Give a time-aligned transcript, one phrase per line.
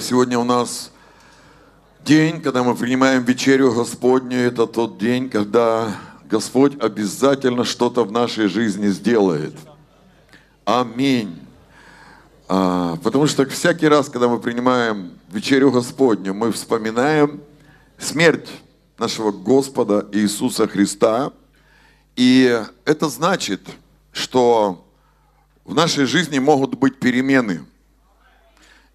[0.00, 0.92] Сегодня у нас
[2.06, 4.38] день, когда мы принимаем вечерю Господню.
[4.38, 9.54] Это тот день, когда Господь обязательно что-то в нашей жизни сделает.
[10.64, 11.38] Аминь.
[12.48, 17.42] А, потому что всякий раз, когда мы принимаем вечерю Господню, мы вспоминаем
[17.98, 18.48] смерть
[18.96, 21.30] нашего Господа Иисуса Христа.
[22.16, 23.60] И это значит,
[24.12, 24.82] что
[25.66, 27.66] в нашей жизни могут быть перемены.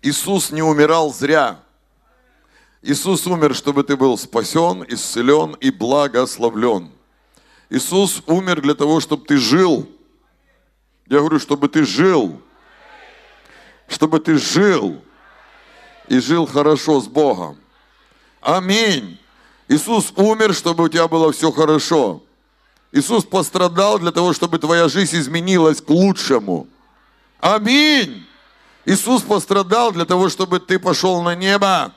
[0.06, 1.60] Иисус не умирал зря.
[2.84, 6.92] Иисус умер, чтобы ты был спасен, исцелен и благословлен.
[7.72, 9.90] Иисус умер для того, чтобы ты жил.
[11.08, 12.40] Я говорю, чтобы ты жил.
[13.88, 15.02] Чтобы ты жил.
[16.08, 17.58] И жил хорошо с Богом.
[18.42, 19.20] Аминь.
[19.68, 22.22] Иисус умер, чтобы у тебя было все хорошо.
[22.92, 26.68] Иисус пострадал для того, чтобы твоя жизнь изменилась к лучшему.
[27.40, 28.24] Аминь.
[28.86, 31.92] Иисус пострадал для того, чтобы ты пошел на небо.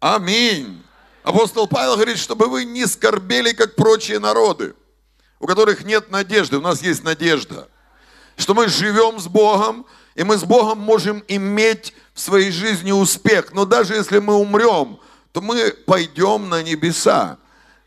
[0.00, 0.82] Аминь.
[1.22, 4.74] Апостол Павел говорит, чтобы вы не скорбели, как прочие народы,
[5.38, 6.56] у которых нет надежды.
[6.56, 7.68] У нас есть надежда.
[8.36, 13.52] Что мы живем с Богом, и мы с Богом можем иметь в своей жизни успех.
[13.52, 14.98] Но даже если мы умрем,
[15.32, 17.38] то мы пойдем на небеса,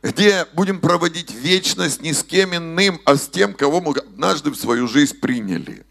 [0.02, 4.56] где будем проводить вечность не с кем иным, а с тем, кого мы однажды в
[4.56, 5.86] свою жизнь приняли.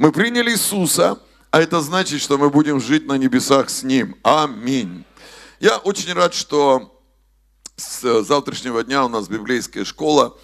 [0.00, 1.18] Мы приняли Иисуса,
[1.50, 4.16] а это значит, что мы будем жить на небесах с Ним.
[4.22, 5.04] Аминь.
[5.60, 6.98] Я очень рад, что
[7.76, 10.38] с завтрашнего дня у нас библейская школа.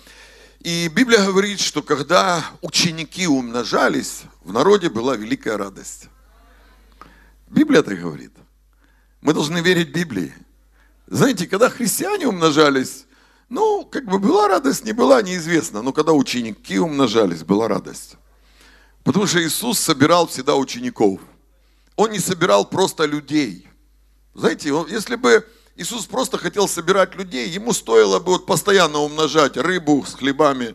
[0.61, 6.11] И Библия говорит, что когда ученики умножались, в народе была великая радость.
[7.49, 8.33] Библия так говорит.
[9.23, 10.35] Мы должны верить Библии.
[11.07, 13.07] Знаете, когда христиане умножались,
[13.49, 15.81] ну, как бы была радость, не была, неизвестно.
[15.81, 18.17] Но когда ученики умножались, была радость.
[19.07, 21.21] Потому что Иисус собирал всегда учеников.
[21.97, 23.67] Он не собирал просто людей–
[24.37, 30.05] знаете, если бы Иисус просто хотел собирать людей, ему стоило бы вот постоянно умножать рыбу
[30.07, 30.75] с хлебами.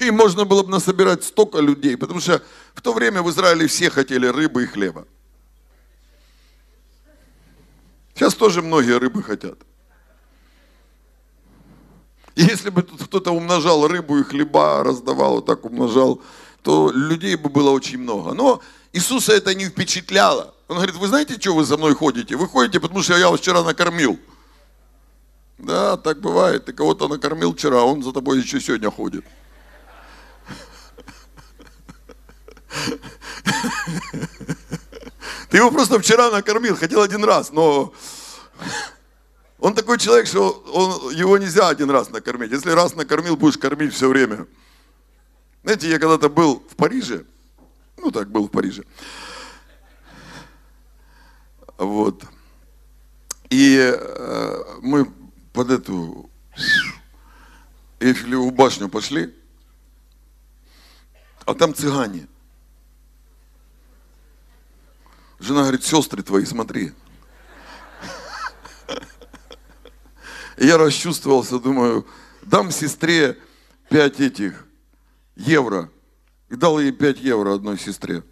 [0.00, 2.42] И можно было бы насобирать столько людей, потому что
[2.74, 5.06] в то время в Израиле все хотели рыбы и хлеба.
[8.14, 9.58] Сейчас тоже многие рыбы хотят.
[12.34, 16.20] Если бы тут кто-то умножал рыбу и хлеба, раздавал, вот так умножал,
[16.62, 18.34] то людей бы было очень много.
[18.34, 18.60] Но
[18.92, 20.54] Иисуса это не впечатляло.
[20.66, 22.36] Он говорит, вы знаете, что вы за мной ходите?
[22.36, 24.18] Вы ходите, потому что я вас вчера накормил.
[25.58, 26.64] Да, так бывает.
[26.64, 29.24] Ты кого-то накормил вчера, он за тобой еще сегодня ходит.
[35.50, 37.92] Ты его просто вчера накормил, хотел один раз, но
[39.64, 42.50] он такой человек, что он, его нельзя один раз накормить.
[42.50, 44.46] Если раз накормил, будешь кормить все время.
[45.62, 47.24] Знаете, я когда-то был в Париже,
[47.96, 48.84] ну так, был в Париже.
[51.78, 52.24] Вот.
[53.48, 55.10] И э, мы
[55.54, 56.28] под эту
[58.00, 59.34] Эйфелеву башню пошли,
[61.46, 62.28] а там цыгане.
[65.38, 66.92] Жена говорит, сестры твои, смотри.
[70.58, 72.06] Я расчувствовался, думаю,
[72.42, 73.38] дам сестре
[73.88, 74.66] пять этих
[75.36, 75.90] евро.
[76.48, 78.22] И дал ей пять евро одной сестре.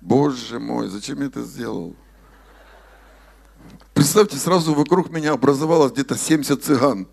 [0.00, 1.96] Боже мой, зачем я это сделал?
[3.94, 7.08] Представьте, сразу вокруг меня образовалось где-то 70 цыган.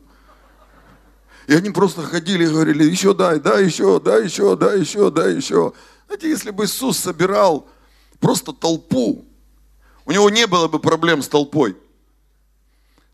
[1.47, 5.27] И они просто ходили и говорили, еще дай, да, еще, да, еще, да, еще, да,
[5.27, 5.73] еще.
[6.07, 7.67] Знаете, если бы Иисус собирал
[8.19, 9.25] просто толпу,
[10.05, 11.77] у него не было бы проблем с толпой.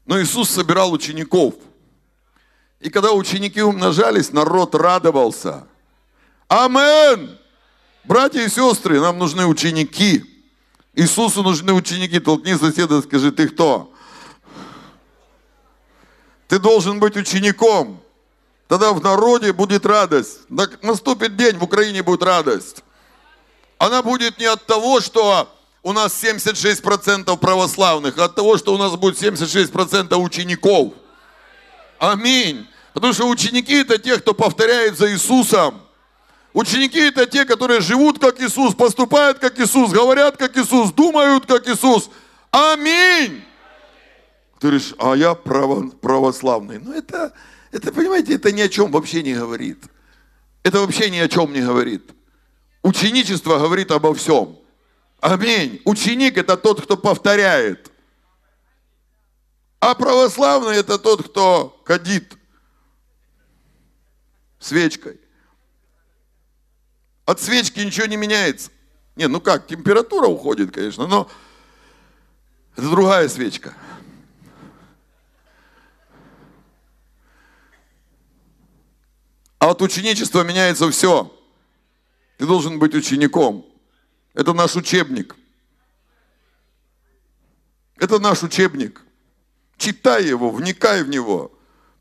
[0.07, 1.53] Но Иисус собирал учеников.
[2.79, 5.67] И когда ученики умножались, народ радовался.
[6.47, 7.37] Амен!
[8.05, 10.23] Братья и сестры, нам нужны ученики.
[10.93, 12.19] Иисусу нужны ученики.
[12.19, 13.93] Толкни соседа, скажи, ты кто?
[16.47, 18.01] Ты должен быть учеником.
[18.69, 20.39] Тогда в народе будет радость.
[20.81, 22.83] Наступит день, в Украине будет радость.
[23.77, 25.53] Она будет не от того, что
[25.83, 30.93] у нас 76% православных, от того, что у нас будет 76% учеников.
[31.99, 32.67] Аминь.
[32.93, 35.81] Потому что ученики это те, кто повторяет за Иисусом.
[36.53, 41.67] Ученики это те, которые живут как Иисус, поступают как Иисус, говорят как Иисус, думают как
[41.67, 42.09] Иисус.
[42.49, 43.43] Аминь.
[44.59, 46.79] Ты говоришь, а я право, православный.
[46.79, 47.31] Ну это,
[47.71, 49.83] это, понимаете, это ни о чем вообще не говорит.
[50.63, 52.09] Это вообще ни о чем не говорит.
[52.81, 54.57] Ученичество говорит обо всем.
[55.19, 55.81] Аминь.
[55.85, 57.91] Ученик это тот, кто повторяет.
[59.79, 62.37] А православный это тот, кто кадит
[64.59, 65.19] свечкой.
[67.25, 68.71] От свечки ничего не меняется.
[69.15, 71.29] Не, ну как, температура уходит, конечно, но
[72.75, 73.73] это другая свечка.
[79.59, 81.33] А от ученичества меняется все.
[82.37, 83.65] Ты должен быть учеником.
[84.37, 85.35] Это наш учебник.
[87.97, 89.01] Это наш учебник.
[89.79, 91.51] Читай его, вникай в него.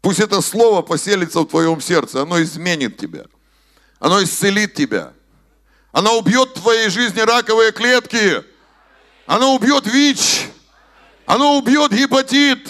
[0.03, 2.21] Пусть это слово поселится в твоем сердце.
[2.21, 3.25] Оно изменит тебя.
[4.01, 5.15] Оно исцелит тебя.
[5.93, 8.45] Оно убьет в твоей жизни раковые клетки.
[9.25, 10.49] Оно убьет ВИЧ.
[11.25, 12.69] Оно убьет гепатит.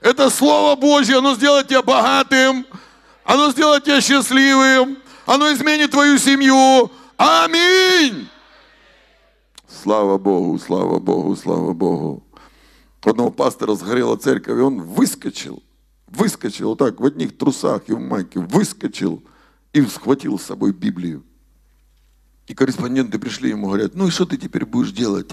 [0.00, 2.66] Это Слово Божье, оно сделает тебя богатым.
[3.22, 4.98] Оно сделает тебя счастливым.
[5.24, 6.90] Оно изменит твою семью.
[7.16, 8.28] Аминь.
[9.82, 12.22] Слава Богу, слава Богу, слава Богу.
[13.02, 15.60] Одного пастора сгорела церковь, и он выскочил,
[16.06, 19.24] выскочил вот так в одних трусах и в майке, выскочил
[19.72, 21.24] и схватил с собой Библию.
[22.46, 25.32] И корреспонденты пришли ему, говорят, ну и что ты теперь будешь делать?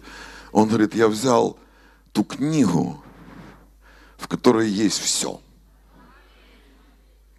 [0.52, 1.60] Он говорит, я взял
[2.12, 3.04] ту книгу,
[4.18, 5.40] в которой есть все.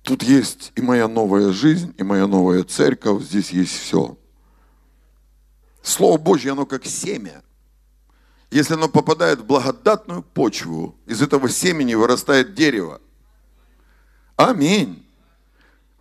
[0.05, 4.17] Тут есть и моя новая жизнь, и моя новая церковь, здесь есть все.
[5.82, 7.43] Слово Божье, оно как семя.
[8.50, 13.00] Если оно попадает в благодатную почву, из этого семени вырастает дерево.
[14.37, 15.06] Аминь.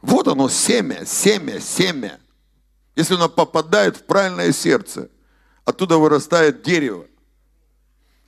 [0.01, 2.19] Вот оно семя, семя, семя.
[2.95, 5.09] Если оно попадает в правильное сердце,
[5.63, 7.05] оттуда вырастает дерево.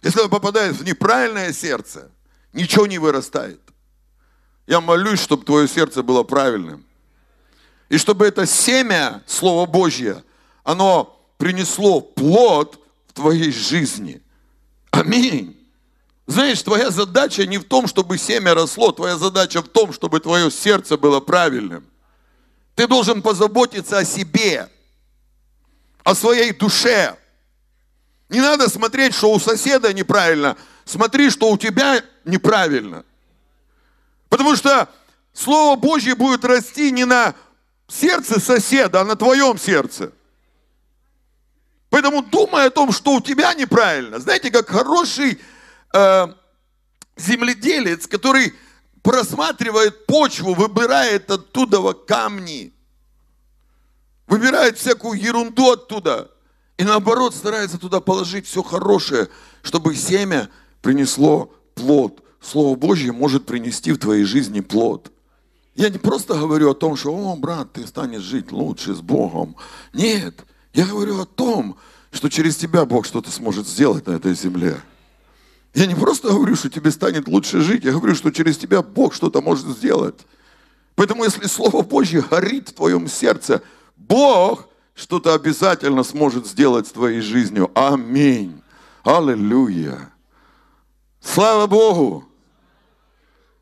[0.01, 2.11] Если оно попадает в неправильное сердце,
[2.53, 3.61] ничего не вырастает.
[4.67, 6.85] Я молюсь, чтобы твое сердце было правильным.
[7.89, 10.23] И чтобы это семя, Слово Божье,
[10.63, 14.21] оно принесло плод в твоей жизни.
[14.91, 15.57] Аминь.
[16.27, 20.51] Знаешь, твоя задача не в том, чтобы семя росло, твоя задача в том, чтобы твое
[20.51, 21.83] сердце было правильным.
[22.75, 24.69] Ты должен позаботиться о себе,
[26.03, 27.17] о своей душе.
[28.29, 30.55] Не надо смотреть, что у соседа неправильно,
[30.85, 33.03] смотри, что у тебя неправильно.
[34.29, 34.87] Потому что
[35.33, 37.33] Слово Божье будет расти не на
[37.87, 40.11] сердце соседа, а на твоем сердце.
[41.91, 44.17] Поэтому думай о том, что у тебя неправильно.
[44.19, 45.37] Знаете, как хороший
[45.93, 46.27] э,
[47.17, 48.53] земледелец, который
[49.03, 52.73] просматривает почву, выбирает оттуда камни,
[54.25, 56.31] выбирает всякую ерунду оттуда,
[56.77, 59.27] и наоборот старается туда положить все хорошее,
[59.61, 60.49] чтобы семя
[60.81, 62.23] принесло плод.
[62.41, 65.11] Слово Божье может принести в твоей жизни плод.
[65.75, 69.57] Я не просто говорю о том, что, о, брат, ты станешь жить лучше с Богом.
[69.93, 71.77] Нет, я говорю о том,
[72.11, 74.81] что через тебя Бог что-то сможет сделать на этой земле.
[75.73, 79.13] Я не просто говорю, что тебе станет лучше жить, я говорю, что через тебя Бог
[79.13, 80.19] что-то может сделать.
[80.95, 83.61] Поэтому если Слово Божье горит в твоем сердце,
[83.95, 87.71] Бог что-то обязательно сможет сделать с твоей жизнью.
[87.73, 88.61] Аминь.
[89.03, 90.11] Аллилуйя.
[91.21, 92.25] Слава Богу.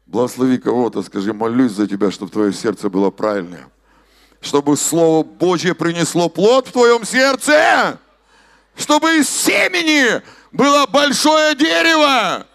[0.07, 3.67] Благослови кого-то, скажи, молюсь за тебя, чтобы твое сердце было правильное
[4.41, 7.99] чтобы Слово Божье принесло плод в твоем сердце,
[8.75, 10.21] чтобы из семени
[10.51, 12.47] было большое дерево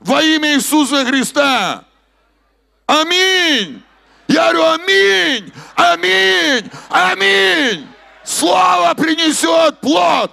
[0.00, 1.84] во имя Иисуса Христа.
[2.86, 3.82] Аминь.
[4.28, 7.88] Я говорю аминь, аминь, аминь.
[8.24, 10.32] Слово принесет плод.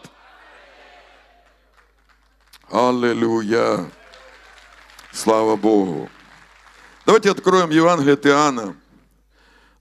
[2.72, 3.91] Аллилуйя.
[5.12, 6.10] Слава Богу.
[7.06, 8.75] Давайте откроем Евангелие Иоанна.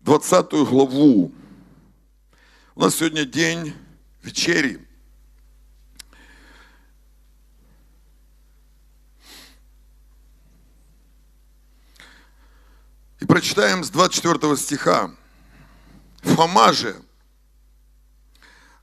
[0.03, 1.33] 20 главу.
[2.75, 3.73] У нас сегодня день
[4.23, 4.85] вечери.
[13.21, 15.15] И прочитаем с 24 стиха.
[16.23, 17.01] Фома же,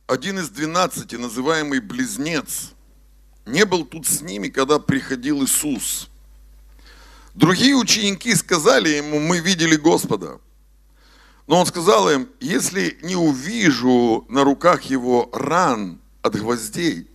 [0.08, 2.72] один из двенадцати, называемый близнец,
[3.46, 6.10] не был тут с ними, когда приходил Иисус.
[7.36, 10.40] Другие ученики сказали ему, мы видели Господа.
[11.50, 17.10] Но он сказал им, если не увижу на руках его ран от гвоздей,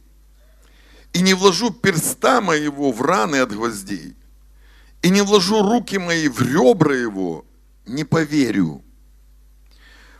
[1.13, 4.17] и не вложу перста моего в раны от гвоздей,
[5.03, 7.45] и не вложу руки мои в ребра его,
[7.87, 8.83] не поверю.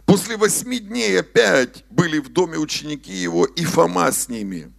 [0.07, 4.73] После восьми дней опять были в доме ученики его и Фома с ними.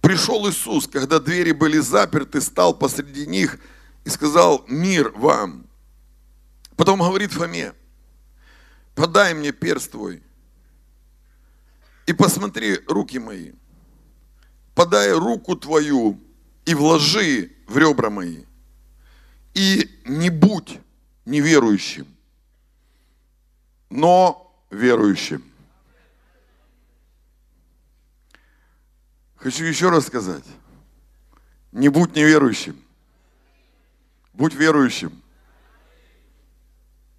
[0.00, 3.60] Пришел Иисус, когда двери были заперты, стал посреди них
[4.04, 5.64] и сказал, мир вам.
[6.74, 7.74] Потом говорит Фоме,
[8.94, 10.22] подай мне перст твой
[12.06, 13.52] и посмотри руки мои.
[14.74, 16.18] Подай руку твою
[16.64, 18.44] и вложи в ребра мои.
[19.54, 20.78] И не будь
[21.24, 22.06] неверующим,
[23.90, 25.44] но верующим.
[29.36, 30.44] Хочу еще раз сказать.
[31.72, 32.80] Не будь неверующим.
[34.32, 35.22] Будь верующим.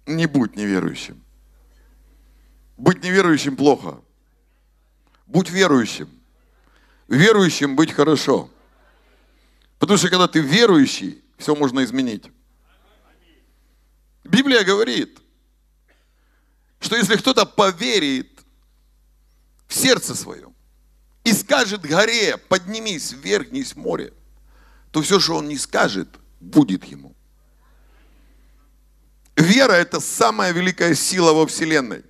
[0.06, 1.23] Не будь неверующим.
[2.76, 4.00] Быть неверующим плохо.
[5.26, 6.08] Будь верующим.
[7.08, 8.50] Верующим быть хорошо.
[9.78, 12.24] Потому что когда ты верующий, все можно изменить.
[14.24, 15.18] Библия говорит,
[16.80, 18.40] что если кто-то поверит
[19.66, 20.54] в сердце своем
[21.24, 24.12] и скажет горе, поднимись, вверхнись в море,
[24.90, 26.08] то все, что он не скажет,
[26.40, 27.14] будет ему.
[29.36, 32.04] Вера– это самая великая сила во Вселенной.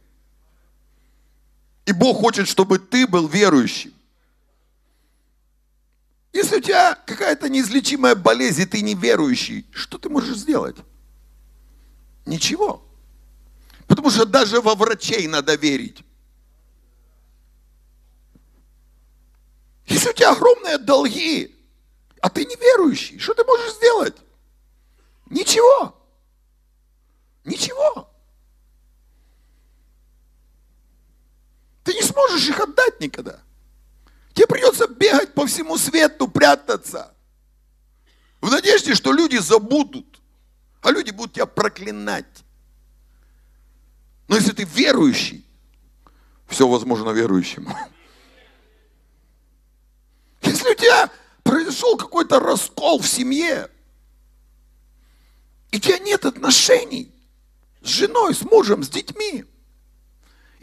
[1.87, 3.93] И Бог хочет, чтобы ты был верующим.
[6.33, 10.77] Если у тебя какая-то неизлечимая болезнь, и ты не верующий, что ты можешь сделать?
[12.27, 12.83] Ничего.
[13.87, 16.03] Потому что даже во врачей надо верить.
[19.87, 21.55] Если у тебя огромные долги,
[22.21, 24.17] а ты не верующий, что ты можешь сделать?
[25.27, 25.95] Ничего.
[27.45, 28.11] Ничего.
[31.85, 33.41] Ты не сможешь их отдать никогда.
[34.33, 37.15] Тебе придется бегать по всему свету, прятаться.
[38.41, 40.21] В надежде, что люди забудут.
[40.81, 42.45] А люди будут тебя проклинать.
[44.29, 45.47] Но если ты верующий,
[46.49, 47.69] все возможно верующим.
[50.43, 51.11] Если у тебя
[51.43, 53.71] произошел какой-то раскол в семье,
[55.71, 57.11] и у тебя нет отношений
[57.83, 59.47] с женой, с мужем, с детьми,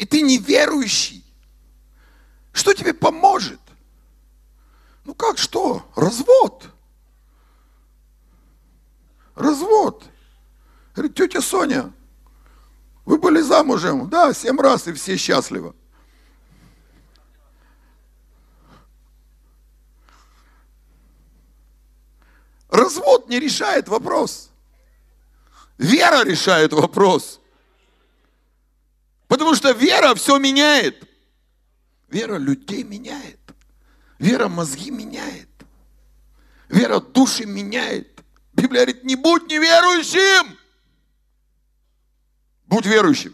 [0.02, 1.24] и ты неверующий,
[2.54, 3.60] что тебе поможет?
[5.06, 5.86] Ну как что?
[5.96, 6.68] Развод.
[9.36, 10.04] Развод.
[10.96, 11.94] Говорит, тетя Соня,
[13.06, 14.10] вы были замужем?
[14.10, 15.76] Да, семь раз, и все счастливы.
[22.70, 24.50] Развод не решает вопрос.
[25.78, 27.41] Вера решает вопрос.
[29.32, 31.08] Потому что вера все меняет.
[32.10, 33.40] Вера людей меняет.
[34.20, 35.48] Вера мозги меняет.
[36.68, 38.22] Вера души меняет.
[38.52, 40.58] Библия говорит, не будь неверующим.
[42.66, 43.34] Будь верующим.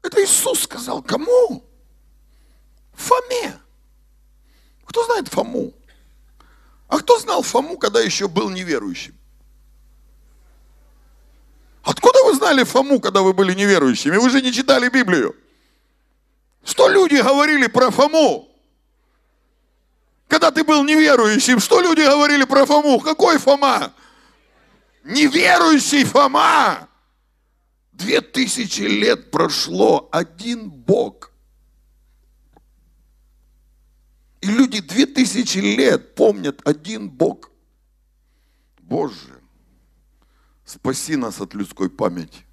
[0.00, 1.02] Это Иисус сказал.
[1.02, 1.64] Кому?
[2.92, 3.58] Фоме.
[4.84, 5.74] Кто знает Фому?
[6.86, 9.18] А кто знал Фому, когда еще был неверующим?
[11.82, 14.16] Откуда вы знали Фому, когда вы были неверующими?
[14.16, 15.34] Вы же не читали Библию.
[16.64, 18.48] Что люди говорили про Фому?
[20.28, 23.00] Когда ты был неверующим, что люди говорили про Фому?
[23.00, 23.92] Какой Фома?
[25.04, 26.88] Неверующий Фома.
[27.92, 31.32] Две тысячи лет прошло, один Бог.
[34.40, 37.50] И люди две тысячи лет помнят один Бог.
[38.80, 39.31] Боже,
[40.72, 42.44] спаси нас от людской памяти.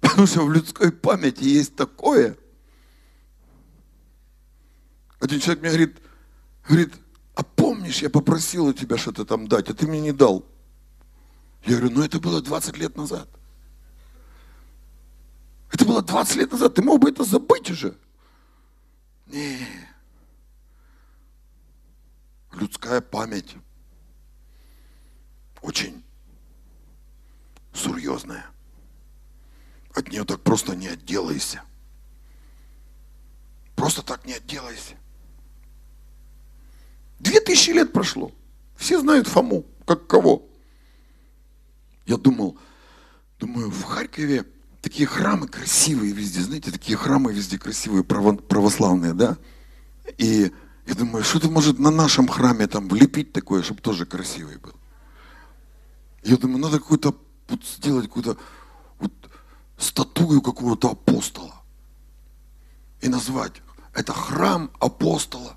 [0.00, 2.36] Потому что в людской памяти есть такое.
[5.20, 6.02] Один человек мне говорит,
[6.68, 6.94] говорит,
[7.34, 10.44] а помнишь, я попросил у тебя что-то там дать, а ты мне не дал.
[11.64, 13.28] Я говорю, ну это было 20 лет назад.
[15.72, 17.96] Это было 20 лет назад, ты мог бы это забыть уже.
[19.26, 19.66] Не.
[22.52, 23.56] Людская память
[25.62, 26.04] очень
[27.72, 28.46] серьезная.
[29.94, 31.62] От нее так просто не отделайся.
[33.76, 34.94] Просто так не отделайся.
[37.18, 38.32] Две тысячи лет прошло.
[38.76, 40.48] Все знают Фому, как кого.
[42.06, 42.58] Я думал,
[43.38, 44.44] думаю, в Харькове
[44.80, 49.38] такие храмы красивые везде, знаете, такие храмы везде красивые, православные, да?
[50.18, 50.52] И
[50.86, 54.74] я думаю, что-то может на нашем храме там влепить такое, чтобы тоже красивый был.
[56.22, 57.14] Я думаю, надо какую-то
[57.48, 58.36] вот сделать какую-то
[58.98, 59.12] вот
[59.76, 61.54] статую какого-то апостола.
[63.00, 63.62] И назвать
[63.94, 65.56] это храм апостола.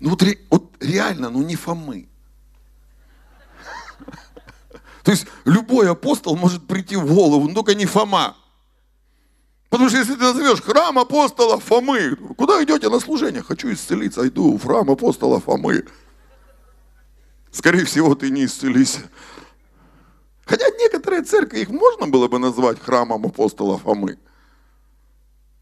[0.00, 2.08] Ну вот, вот реально, ну не Фомы.
[5.02, 8.36] То есть любой апостол может прийти в голову, но только не Фома.
[9.70, 13.42] Потому что если ты назовешь храм апостола Фомы, куда идете на служение?
[13.42, 15.84] Хочу исцелиться, иду в храм апостола Фомы.
[17.56, 19.00] Скорее всего, ты не исцелишься.
[20.44, 24.18] Хотя некоторые церкви, их можно было бы назвать храмом апостола Фомы.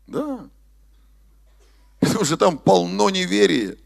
[0.08, 0.40] Да.
[2.00, 3.76] Потому что там полно неверия.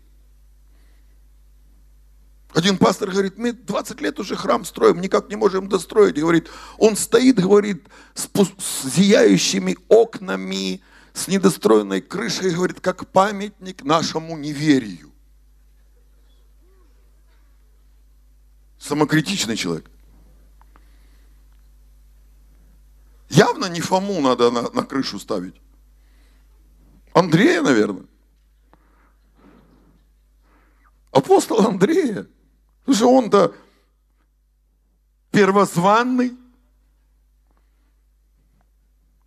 [2.55, 6.19] Один пастор говорит, мы 20 лет уже храм строим, никак не можем достроить.
[6.19, 6.49] Говорит,
[6.79, 8.27] он стоит, говорит, с,
[8.59, 10.81] с зияющими окнами,
[11.13, 15.13] с недостроенной крышей, говорит, как памятник нашему неверию.
[18.79, 19.91] Самокритичный человек.
[23.29, 25.61] Явно не Фому надо на, на крышу ставить.
[27.13, 28.07] Андрея, наверное.
[31.11, 32.27] Апостол Андрея.
[32.85, 33.55] Слушай, он-то
[35.31, 36.37] первозванный.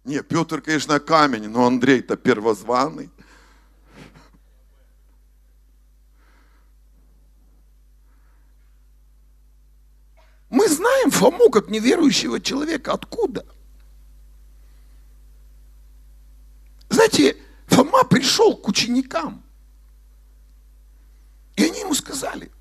[0.04, 3.12] Не, Петр, конечно, камень, но Андрей-то первозванный.
[10.52, 12.92] Мы знаем Фому как неверующего человека.
[12.92, 13.46] Откуда?
[16.90, 19.42] Знаете, Фома пришел к ученикам.
[21.56, 22.52] И они ему сказали,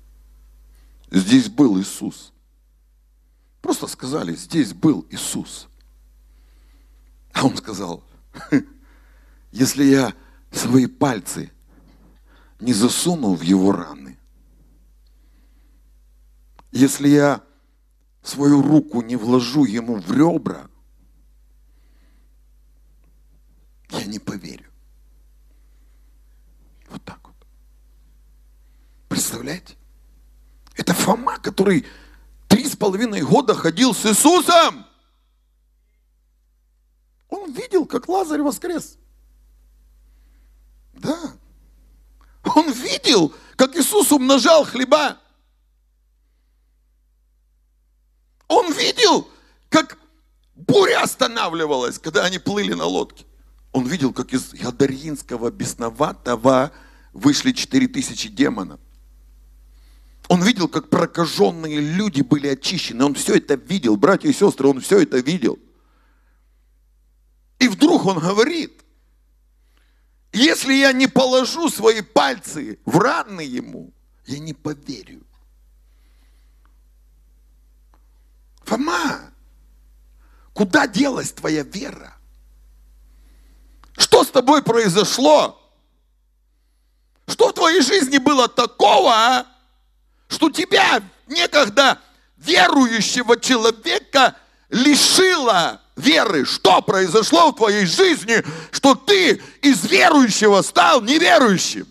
[1.11, 2.31] здесь был Иисус.
[3.61, 5.67] Просто сказали, здесь был Иисус.
[7.33, 8.03] А он сказал,
[9.51, 10.13] если я
[10.51, 11.51] свои пальцы
[12.61, 14.17] не засуну в его раны,
[16.71, 17.43] если я
[18.21, 20.69] свою руку не вложу ему в ребра,
[23.89, 24.69] я не поверю.
[26.89, 27.35] Вот так вот.
[29.09, 29.75] Представляете?
[30.75, 31.85] Это Фома, который
[32.47, 34.85] три с половиной года ходил с Иисусом.
[37.29, 38.97] Он видел, как Лазарь воскрес.
[40.93, 41.33] Да.
[42.55, 45.17] Он видел, как Иисус умножал хлеба.
[48.51, 49.29] Он видел,
[49.69, 49.97] как
[50.55, 53.25] буря останавливалась, когда они плыли на лодке.
[53.71, 56.73] Он видел, как из Ядарьинского бесноватого
[57.13, 58.81] вышли четыре тысячи демонов.
[60.27, 63.05] Он видел, как прокаженные люди были очищены.
[63.05, 65.57] Он все это видел, братья и сестры, он все это видел.
[67.59, 68.83] И вдруг он говорит,
[70.33, 73.93] если я не положу свои пальцы в раны ему,
[74.25, 75.23] я не поверю.
[78.71, 79.19] Фома,
[80.53, 82.15] куда делась твоя вера?
[83.97, 85.61] Что с тобой произошло?
[87.27, 89.45] Что в твоей жизни было такого, а?
[90.29, 91.99] что тебя некогда
[92.37, 94.37] верующего человека
[94.69, 96.45] лишило веры.
[96.45, 101.90] Что произошло в твоей жизни, что ты из верующего стал неверующим?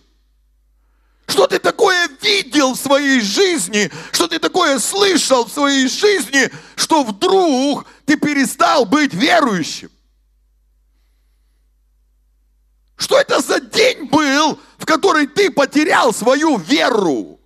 [1.30, 7.04] Что ты такое видел в своей жизни, что ты такое слышал в своей жизни, что
[7.04, 9.90] вдруг ты перестал быть верующим?
[12.96, 17.38] Что это за день был, в который ты потерял свою веру?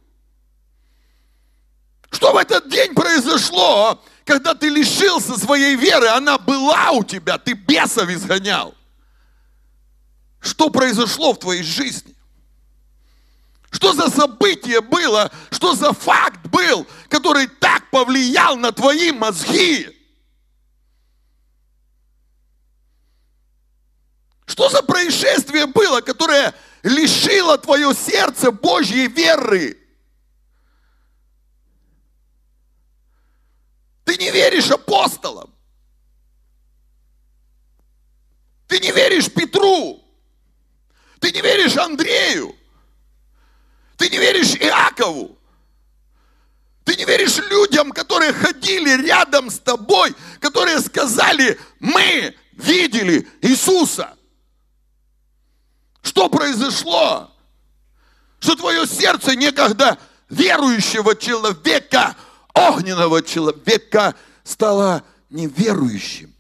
[2.10, 6.08] Что в этот день произошло, когда ты лишился своей веры?
[6.08, 8.74] Она была у тебя, ты бесов изгонял.
[10.40, 12.13] Что произошло в твоей жизни?
[13.74, 19.88] Что за событие было, что за факт был, который так повлиял на твои мозги?
[24.46, 29.76] Что за происшествие было, которое лишило твое сердце Божьей веры?
[34.04, 35.52] Ты не веришь апостолам.
[38.68, 40.00] Ты не веришь Петру.
[41.18, 42.56] Ты не веришь Андрею.
[44.04, 45.38] Ты не веришь Иакову.
[46.84, 54.14] Ты не веришь людям, которые ходили рядом с тобой, которые сказали, мы видели Иисуса.
[56.02, 57.34] Что произошло?
[58.40, 62.14] Что твое сердце некогда верующего человека,
[62.52, 66.34] огненного человека стало неверующим.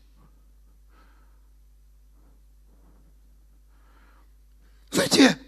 [4.90, 5.38] Знаете,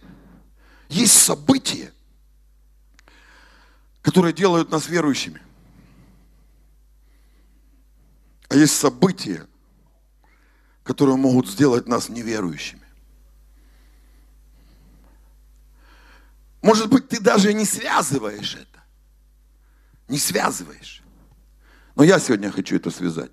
[0.89, 1.93] есть события,
[4.07, 5.43] которые делают нас верующими.
[8.49, 9.45] А есть события,
[10.85, 12.87] которые могут сделать нас неверующими.
[16.63, 18.85] Может быть, ты даже не связываешь это.
[20.07, 21.03] Не связываешь.
[21.97, 23.33] Но я сегодня хочу это связать.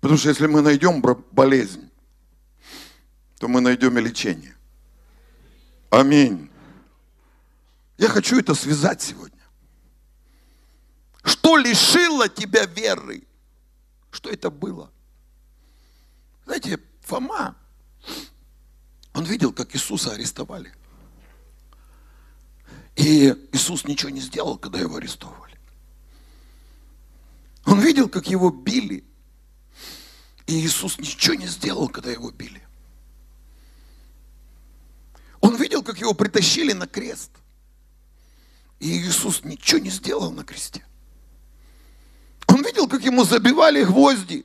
[0.00, 1.90] Потому что если мы найдем болезнь,
[3.38, 4.56] то мы найдем и лечение.
[5.90, 6.48] Аминь.
[7.96, 9.40] Я хочу это связать сегодня.
[11.22, 13.26] Что лишило тебя веры?
[14.10, 14.90] Что это было?
[16.44, 17.56] Знаете, Фома,
[19.14, 20.74] он видел, как Иисуса арестовали.
[22.96, 25.58] И Иисус ничего не сделал, когда его арестовывали.
[27.64, 29.04] Он видел, как его били.
[30.46, 32.62] И Иисус ничего не сделал, когда его били.
[35.40, 37.30] Он видел, как его притащили на крест.
[38.80, 40.84] И Иисус ничего не сделал на кресте.
[42.48, 44.44] Он видел, как ему забивали гвозди.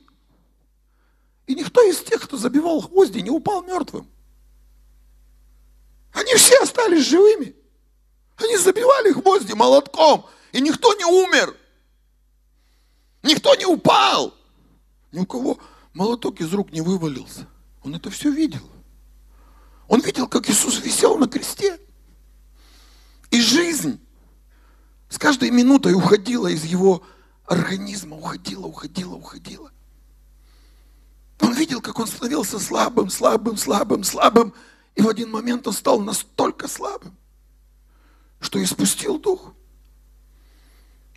[1.46, 4.08] И никто из тех, кто забивал гвозди, не упал мертвым.
[6.12, 7.54] Они все остались живыми.
[8.36, 11.56] Они забивали гвозди молотком, и никто не умер.
[13.22, 14.34] Никто не упал.
[15.12, 15.58] Ни у кого
[15.92, 17.46] молоток из рук не вывалился.
[17.82, 18.68] Он это все видел.
[19.88, 21.78] Он видел, как Иисус висел на кресте.
[23.30, 24.00] И жизнь
[25.10, 27.02] с каждой минутой уходила из его
[27.44, 29.70] организма, уходила, уходила, уходила.
[31.40, 34.54] Он видел, как он становился слабым, слабым, слабым, слабым.
[34.94, 37.16] И в один момент он стал настолько слабым,
[38.40, 39.52] что испустил дух.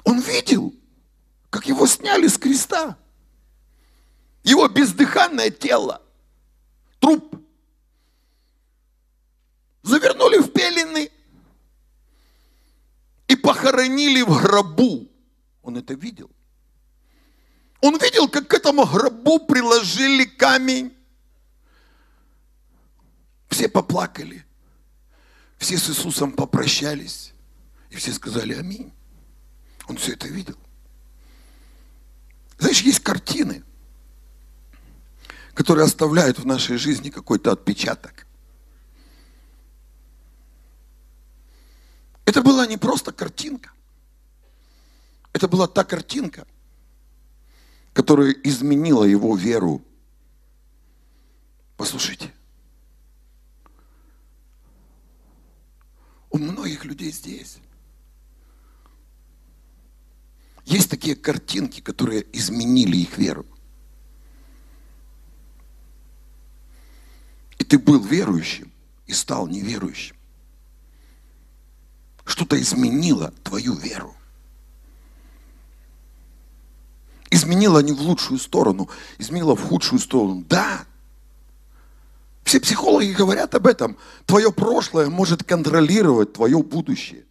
[0.03, 0.73] Он видел,
[1.51, 2.97] как его сняли с креста.
[4.43, 6.01] Его бездыханное тело,
[6.99, 7.35] труп,
[9.83, 11.11] завернули в пелены
[13.27, 15.09] и похоронили в гробу.
[15.61, 16.29] Он это видел.
[17.81, 20.93] Он видел, как к этому гробу приложили камень.
[23.49, 24.45] Все поплакали.
[25.57, 27.33] Все с Иисусом попрощались.
[27.89, 28.91] И все сказали аминь.
[29.87, 30.57] Он все это видел.
[32.57, 33.63] Знаешь, есть картины,
[35.53, 38.25] которые оставляют в нашей жизни какой-то отпечаток.
[42.33, 43.69] Это была не просто картинка.
[45.33, 46.47] Это была та картинка,
[47.93, 49.83] которая изменила его веру.
[51.77, 52.33] Послушайте,
[56.31, 57.59] у многих людей здесь
[60.65, 63.45] есть такие картинки, которые изменили их веру.
[67.59, 68.71] И ты был верующим
[69.05, 70.15] и стал неверующим.
[72.25, 74.15] Что-то изменило твою веру.
[77.33, 80.43] изменила не в лучшую сторону, изменила в худшую сторону.
[80.47, 80.85] Да.
[82.43, 83.97] Все психологи говорят об этом.
[84.25, 87.25] Твое прошлое может контролировать твое будущее.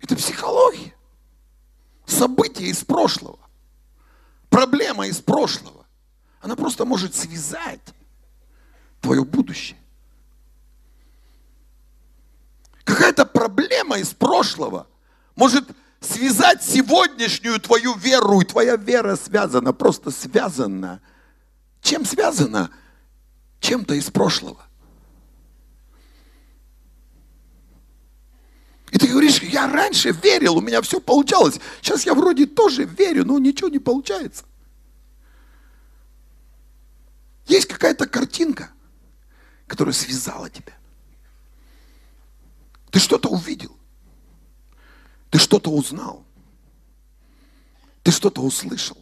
[0.00, 0.94] Это психология.
[2.06, 3.38] События из прошлого.
[4.50, 5.86] Проблема из прошлого.
[6.40, 7.80] Она просто может связать
[9.00, 9.78] твое будущее.
[12.94, 14.86] Какая-то проблема из прошлого
[15.34, 21.00] может связать сегодняшнюю твою веру, и твоя вера связана, просто связана.
[21.80, 22.70] Чем связана?
[23.58, 24.64] Чем-то из прошлого.
[28.92, 31.58] И ты говоришь, я раньше верил, у меня все получалось.
[31.82, 34.44] Сейчас я вроде тоже верю, но ничего не получается.
[37.46, 38.70] Есть какая-то картинка,
[39.66, 40.74] которая связала тебя.
[42.94, 43.76] Ты что-то увидел.
[45.28, 46.24] Ты что-то узнал.
[48.04, 48.96] Ты что-то услышал.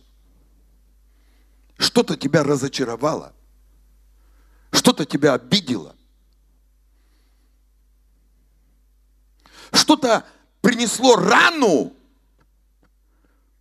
[1.77, 3.35] Что-то тебя разочаровало.
[4.71, 5.95] Что-то тебя обидело.
[9.75, 10.27] Что-то
[10.63, 11.95] принесло рану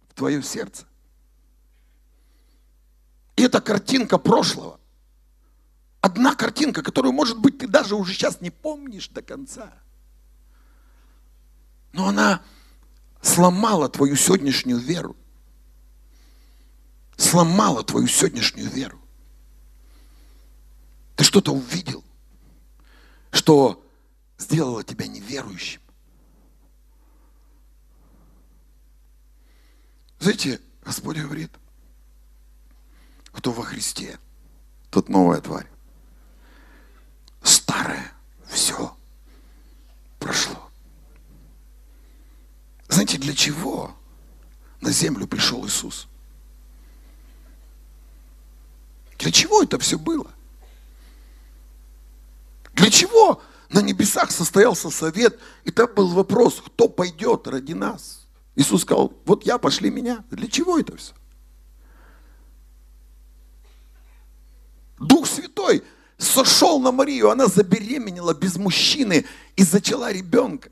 [0.07, 0.85] в твое сердце.
[3.35, 4.79] И это картинка прошлого.
[5.99, 9.73] Одна картинка, которую, может быть, ты даже уже сейчас не помнишь до конца.
[11.93, 12.41] Но она
[13.21, 15.15] сломала твою сегодняшнюю веру.
[17.17, 18.99] Сломала твою сегодняшнюю веру.
[21.15, 22.03] Ты что-то увидел,
[23.31, 23.85] что
[24.37, 25.81] сделало тебя неверующим.
[30.19, 31.51] Знаете, Господь говорит,
[33.31, 34.19] кто во Христе,
[34.89, 35.67] тот новая тварь.
[37.43, 38.11] Старое
[38.47, 38.95] все
[40.19, 40.69] прошло.
[42.87, 43.95] Знаете, для чего
[44.81, 46.07] на землю пришел Иисус?
[49.19, 50.31] Для чего это все было?
[52.73, 58.27] Для чего на небесах состоялся совет, и там был вопрос, кто пойдет ради нас?
[58.55, 60.25] Иисус сказал, вот я, пошли меня.
[60.31, 61.13] Для чего это все?
[64.97, 65.83] Дух Святой
[66.17, 70.71] сошел на Марию, она забеременела без мужчины и зачала ребенка.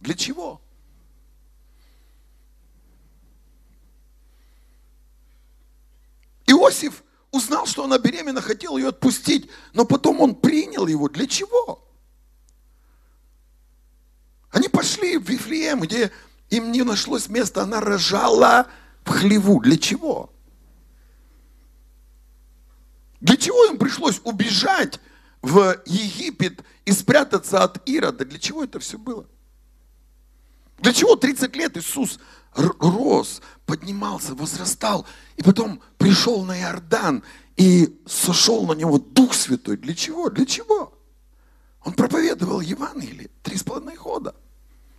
[0.00, 0.60] Для чего?
[6.46, 11.08] Иосиф узнал, что она беременна, хотел ее отпустить, но потом он принял его.
[11.08, 11.84] Для чего?
[14.50, 16.10] Они пошли в Вифлеем, где
[16.50, 18.68] им не нашлось места, она рожала
[19.04, 19.60] в хлеву.
[19.60, 20.32] Для чего?
[23.20, 25.00] Для чего им пришлось убежать
[25.42, 28.24] в Египет и спрятаться от Ирода?
[28.24, 29.26] Для чего это все было?
[30.78, 32.18] Для чего 30 лет Иисус
[32.54, 37.22] рос, поднимался, возрастал, и потом пришел на Иордан
[37.56, 39.76] и сошел на него Дух Святой.
[39.76, 40.30] Для чего?
[40.30, 40.92] Для чего?
[41.84, 44.34] Он проповедовал Евангелие три с половиной года.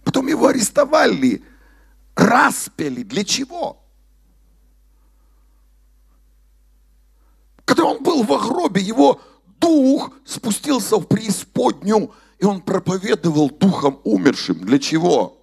[0.04, 1.44] Потом его арестовали,
[2.16, 3.04] распяли.
[3.04, 3.84] Для чего?
[7.66, 9.20] Когда он был в гробе, его
[9.60, 14.60] дух спустился в преисподнюю, и он проповедовал духом умершим.
[14.60, 15.37] Для чего?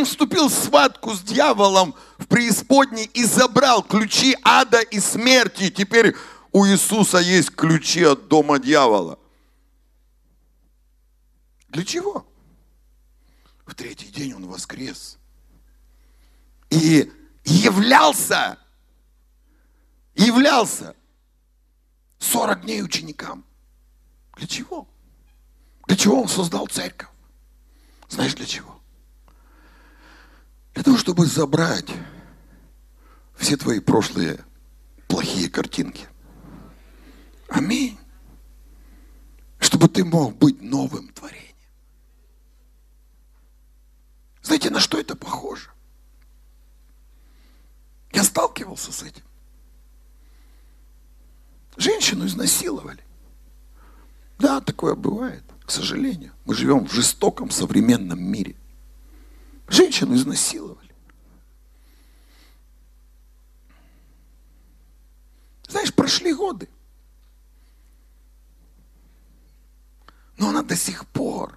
[0.00, 5.68] Он вступил в схватку с дьяволом в преисподней и забрал ключи ада и смерти.
[5.68, 6.16] Теперь
[6.52, 9.18] у Иисуса есть ключи от дома дьявола.
[11.68, 12.26] Для чего?
[13.66, 15.18] В третий день он воскрес.
[16.70, 17.12] И
[17.44, 18.56] являлся,
[20.14, 20.96] являлся
[22.20, 23.44] 40 дней ученикам.
[24.38, 24.88] Для чего?
[25.86, 27.10] Для чего он создал церковь?
[28.08, 28.79] Знаешь для чего?
[30.80, 31.92] Для того, чтобы забрать
[33.36, 34.42] все твои прошлые
[35.08, 36.06] плохие картинки.
[37.50, 37.98] Аминь.
[39.58, 41.54] Чтобы ты мог быть новым творением.
[44.40, 45.68] Знаете, на что это похоже?
[48.12, 49.24] Я сталкивался с этим.
[51.76, 53.04] Женщину изнасиловали.
[54.38, 56.32] Да, такое бывает, к сожалению.
[56.46, 58.56] Мы живем в жестоком современном мире.
[59.70, 60.90] Женщину изнасиловали.
[65.68, 66.68] Знаешь, прошли годы.
[70.36, 71.56] Но она до сих пор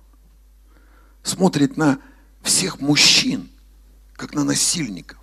[1.23, 1.99] смотрит на
[2.43, 3.49] всех мужчин,
[4.13, 5.17] как на насильников.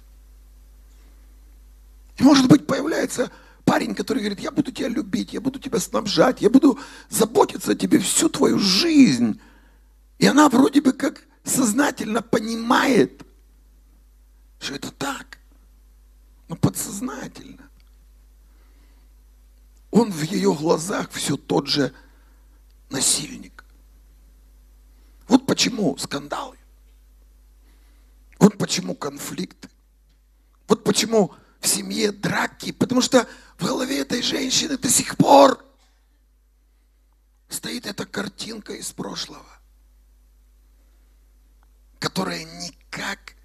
[2.16, 3.30] И может быть появляется
[3.64, 6.76] парень, который говорит, я буду тебя любить, я буду тебя снабжать, я буду
[7.08, 9.40] заботиться о тебе всю твою жизнь.
[10.18, 13.26] И она вроде бы как сознательно понимает,
[14.58, 15.38] что это так,
[16.48, 17.68] но подсознательно.
[19.90, 21.92] Он в ее глазах все тот же
[22.90, 23.64] насильник.
[25.26, 26.56] Вот почему скандалы.
[28.38, 29.68] Вот почему конфликты.
[30.68, 32.72] Вот почему в семье драки.
[32.72, 35.64] Потому что в голове этой женщины до сих пор
[37.48, 39.59] стоит эта картинка из прошлого
[42.00, 43.36] которая никак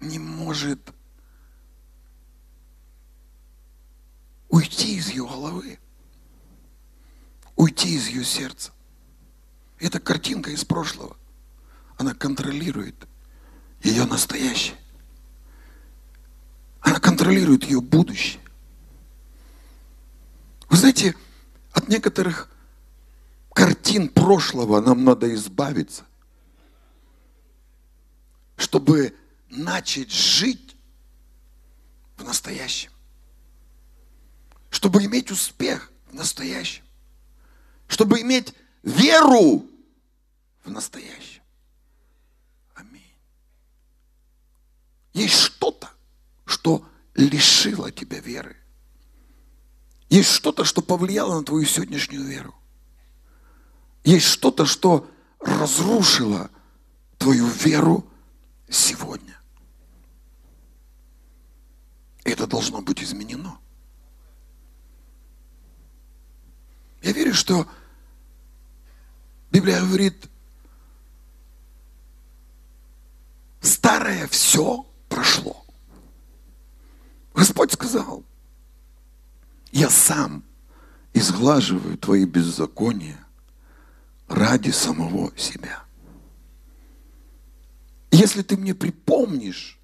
[0.00, 0.80] не может
[4.48, 5.78] уйти из ее головы,
[7.54, 8.72] уйти из ее сердца.
[9.78, 11.16] Эта картинка из прошлого,
[11.98, 13.06] она контролирует
[13.82, 14.76] ее настоящее.
[16.80, 18.40] Она контролирует ее будущее.
[20.70, 21.14] Вы знаете,
[21.72, 22.48] от некоторых
[23.52, 26.04] картин прошлого нам надо избавиться–
[28.56, 29.14] чтобы
[29.48, 30.76] начать жить
[32.16, 32.90] в настоящем.
[34.70, 36.84] Чтобы иметь успех в настоящем.
[37.88, 39.66] Чтобы иметь веру
[40.64, 41.42] в настоящем.
[42.74, 43.14] Аминь.
[45.12, 45.90] Есть что-то,
[46.44, 48.56] что лишило тебя веры.
[50.08, 52.54] Есть что-то, что повлияло на твою сегодняшнюю веру.
[54.04, 56.50] Есть что-то, что разрушило
[57.18, 58.08] твою веру
[58.68, 59.38] сегодня.
[62.24, 63.58] Это должно быть изменено.
[67.02, 67.68] Я верю, что
[69.52, 70.28] Библия говорит,
[73.60, 75.64] старое все прошло.
[77.34, 78.24] Господь сказал,
[79.70, 80.42] я сам
[81.14, 83.24] изглаживаю твои беззакония
[84.26, 85.85] ради самого себя.
[88.26, 89.78] Если ты мне припомнишь,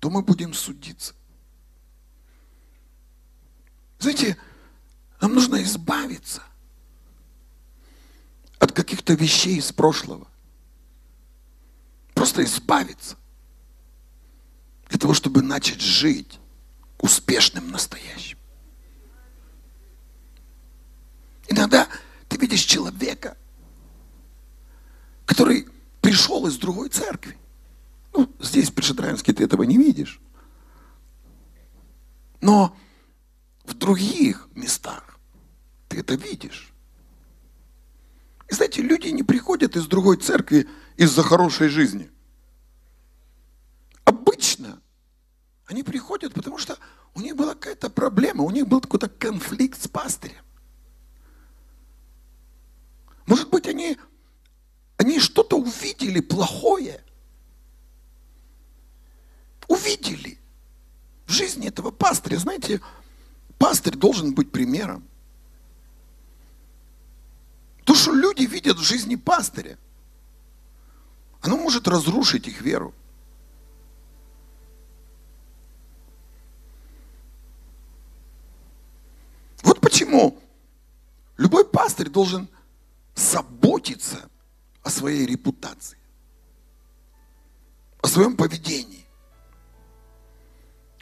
[0.00, 1.12] то мы будем судиться.
[3.98, 4.38] Знаете,
[5.20, 6.42] нам нужно избавиться
[8.58, 10.26] от каких-то вещей из прошлого.
[12.14, 13.18] Просто избавиться.
[14.88, 16.40] Для того, чтобы начать жить
[16.96, 18.38] успешным настоящим.
[21.48, 21.86] Иногда
[22.30, 23.36] ты видишь человека,
[25.26, 25.68] который
[26.06, 27.36] пришел из другой церкви.
[28.14, 30.20] Ну, здесь, в Пешедраинске, ты этого не видишь.
[32.40, 32.76] Но
[33.64, 35.18] в других местах
[35.88, 36.72] ты это видишь.
[38.48, 42.08] И знаете, люди не приходят из другой церкви из-за хорошей жизни.
[44.04, 44.80] обычно
[45.66, 46.78] они приходят, потому что
[47.14, 50.44] у них была какая-то проблема, у них был какой-то конфликт с пастырем.
[53.26, 53.98] Может быть, они,
[54.96, 57.02] они что-то увидели плохое.
[59.68, 60.38] Увидели
[61.26, 62.38] в жизни этого пастыря.
[62.38, 62.80] Знаете,
[63.58, 65.06] пастырь должен быть примером.
[67.84, 69.78] То, что люди видят в жизни пастыря,
[71.40, 72.94] оно может разрушить их веру.
[79.62, 80.40] Вот почему
[81.36, 82.48] любой пастырь должен
[83.14, 84.28] заботиться
[84.86, 85.98] о своей репутации,
[88.02, 89.04] о своем поведении.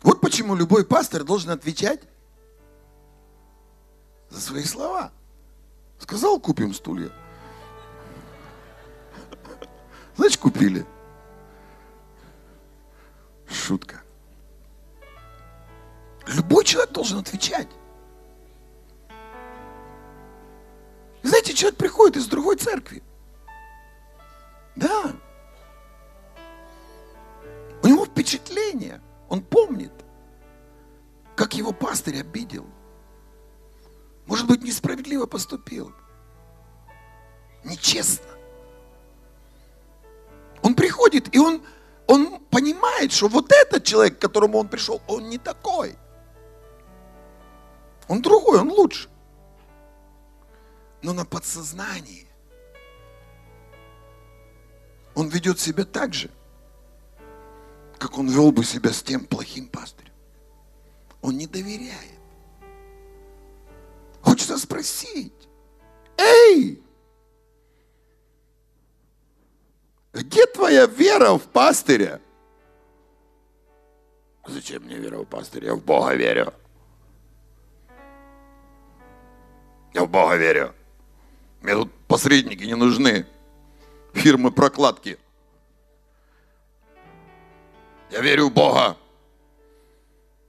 [0.03, 2.01] Вот почему любой пастор должен отвечать
[4.31, 5.13] за свои слова.
[5.99, 7.13] Сказал, купим стулья.
[10.17, 10.87] Значит, купили.
[13.47, 14.03] Шутка.
[16.27, 17.69] Любой человек должен отвечать.
[21.23, 23.03] Знаете, человек приходит из другой церкви.
[37.95, 38.27] Нечестно.
[40.63, 41.63] Он приходит, и он,
[42.07, 45.97] он понимает, что вот этот человек, к которому он пришел, он не такой.
[48.09, 49.09] Он другой, он лучше
[51.05, 52.27] но на подсознании
[55.15, 56.31] он ведет себя так же,
[57.99, 60.13] как он вел бы себя с тем плохим пастырем.
[61.21, 62.19] Он не доверяет.
[64.23, 65.49] Хочется спросить,
[66.17, 66.83] эй,
[70.15, 72.21] где твоя вера в пастыря?
[74.47, 75.69] Зачем мне вера в пастыря?
[75.69, 76.55] Я в Бога верю.
[79.93, 80.73] Я в Бога верю.
[81.61, 83.27] Мне тут посредники не нужны.
[84.13, 85.19] Фирмы прокладки.
[88.11, 88.97] Я верю в Бога.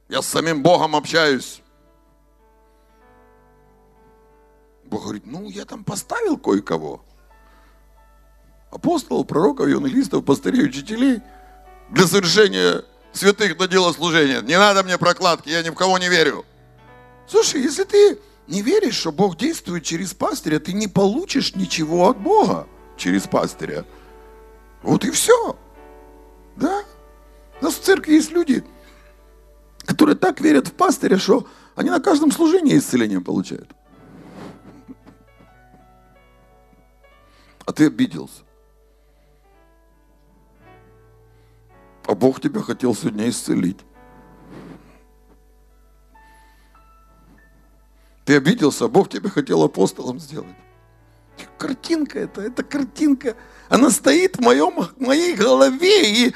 [0.09, 1.63] Я с самим Богом общаюсь.
[4.83, 7.03] Бог говорит, ну я там поставил кое-кого.
[8.71, 11.21] Апостолов, пророков, евангелистов, пастырей, учителей
[11.89, 14.41] для совершения святых на дело служения.
[14.41, 16.45] Не надо мне прокладки, я ни в кого не верю.
[17.27, 22.17] Слушай, если ты не веришь, что Бог действует через пастыря, ты не получишь ничего от
[22.17, 23.85] Бога через пастыря.
[24.83, 25.57] Вот и все.
[26.55, 26.83] Да?
[27.59, 28.63] У нас в церкви есть люди,
[29.85, 33.69] которые так верят в пастыря, что они на каждом служении исцеление получают.
[37.65, 38.44] А ты обиделся.
[42.07, 43.79] А Бог тебя хотел сегодня исцелить.
[48.25, 50.55] Ты обиделся, а Бог тебя хотел апостолом сделать.
[51.57, 53.35] Картинка это, это картинка.
[53.69, 56.35] Она стоит в, моем, в моей голове, и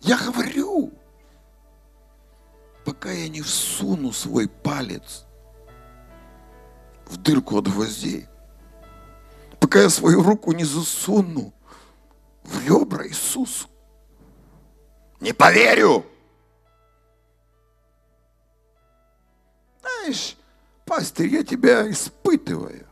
[0.00, 0.92] я говорю,
[2.84, 5.24] пока я не всуну свой палец
[7.06, 8.26] в дырку от гвоздей,
[9.60, 11.52] пока я свою руку не засуну
[12.44, 13.68] в ребра Иисусу,
[15.20, 16.04] не поверю.
[20.02, 20.36] знаешь,
[20.84, 22.86] пастырь, я тебя испытываю.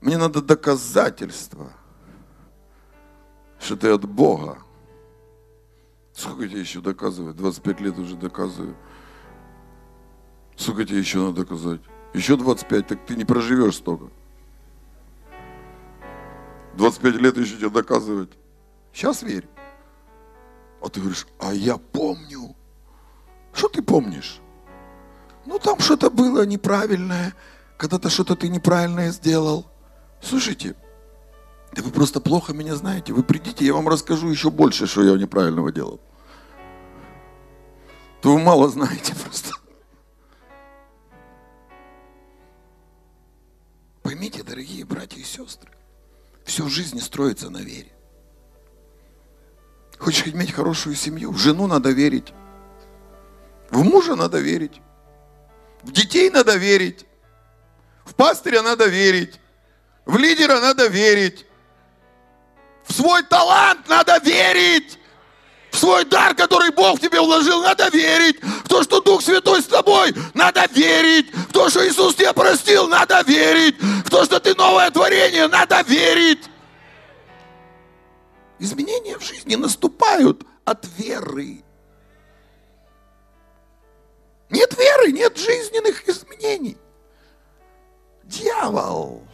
[0.00, 1.72] Мне надо доказательства,
[3.58, 4.58] что ты от Бога.
[6.12, 7.36] Сколько тебе еще доказывать?
[7.36, 8.76] 25 лет уже доказываю.
[10.56, 11.80] Сколько тебе еще надо доказать?
[12.12, 14.10] Еще 25, так ты не проживешь столько.
[16.76, 18.30] 25 лет еще тебе доказывать.
[18.92, 19.48] Сейчас верь.
[20.80, 22.56] А ты говоришь, а я помню.
[23.52, 24.40] Что ты помнишь?
[25.46, 27.34] Ну, там что-то было неправильное,
[27.76, 29.66] когда-то что-то ты неправильное сделал.
[30.20, 30.76] Слушайте,
[31.72, 33.12] да вы просто плохо меня знаете.
[33.12, 36.00] Вы придите, я вам расскажу еще больше, что я неправильного делал.
[38.20, 39.50] То вы мало знаете просто.
[44.02, 45.72] Поймите, дорогие братья и сестры,
[46.52, 47.90] все в жизни строится на вере.
[49.98, 52.34] Хочешь иметь хорошую семью, в жену надо верить,
[53.70, 54.82] в мужа надо верить.
[55.82, 57.06] В детей надо верить.
[58.04, 59.40] В пастыря надо верить.
[60.04, 61.46] В лидера надо верить.
[62.84, 64.98] В свой талант надо верить.
[65.70, 68.36] В свой дар, который Бог тебе вложил, надо верить.
[68.42, 71.32] В то, что Дух Святой с тобой, надо верить.
[71.32, 73.76] В то, что Иисус тебя простил, надо верить.
[74.12, 76.50] То, что ты новое творение, надо верить.
[78.58, 81.64] Изменения в жизни наступают от веры.
[84.50, 86.76] Нет веры, нет жизненных изменений.
[88.24, 89.26] Дьявол,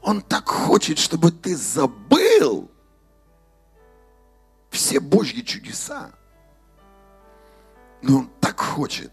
[0.00, 2.70] он так хочет, чтобы ты забыл
[4.70, 6.12] все Божьи чудеса.
[8.00, 9.10] Но он так хочет,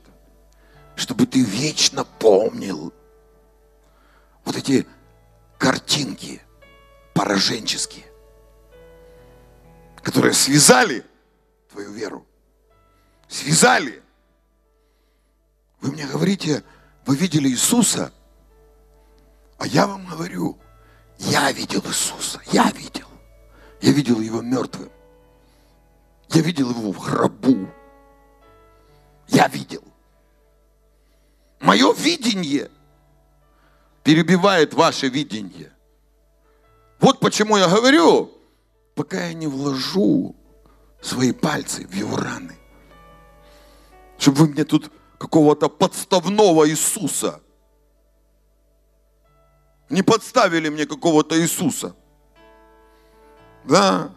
[0.96, 2.94] чтобы ты вечно помнил
[4.46, 4.88] вот эти
[5.58, 6.42] картинки
[7.14, 8.06] пораженческие,
[10.02, 11.04] которые связали
[11.72, 12.26] твою веру.
[13.28, 14.02] Связали.
[15.82, 16.64] Вы мне говорите,
[17.06, 18.14] вы видели Иисуса,
[19.58, 20.58] а я вам говорю,
[21.18, 23.08] я видел Иисуса, я видел.
[23.82, 24.90] Я видел его мертвым.
[26.30, 27.70] Я видел его в гробу.
[29.28, 29.84] Я видел.
[31.60, 32.70] Мое видение
[34.06, 35.72] перебивает ваше видение.
[37.00, 38.32] Вот почему я говорю,
[38.94, 40.36] пока я не вложу
[41.02, 42.56] свои пальцы в его раны,
[44.18, 47.42] чтобы вы мне тут какого-то подставного Иисуса
[49.90, 51.96] не подставили мне какого-то Иисуса.
[53.66, 54.12] Да,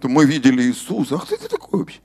[0.00, 1.16] то мы видели Иисуса.
[1.16, 2.00] А кто это такой вообще?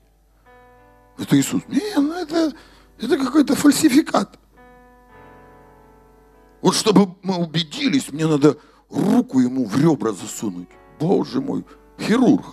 [1.18, 1.62] Это Иисус.
[1.68, 2.52] Не, ну это,
[2.98, 4.38] это какой-то фальсификат.
[6.62, 8.56] Вот чтобы мы убедились, мне надо
[8.88, 10.68] руку ему в ребра засунуть.
[11.00, 11.64] Боже мой,
[11.98, 12.46] хирург.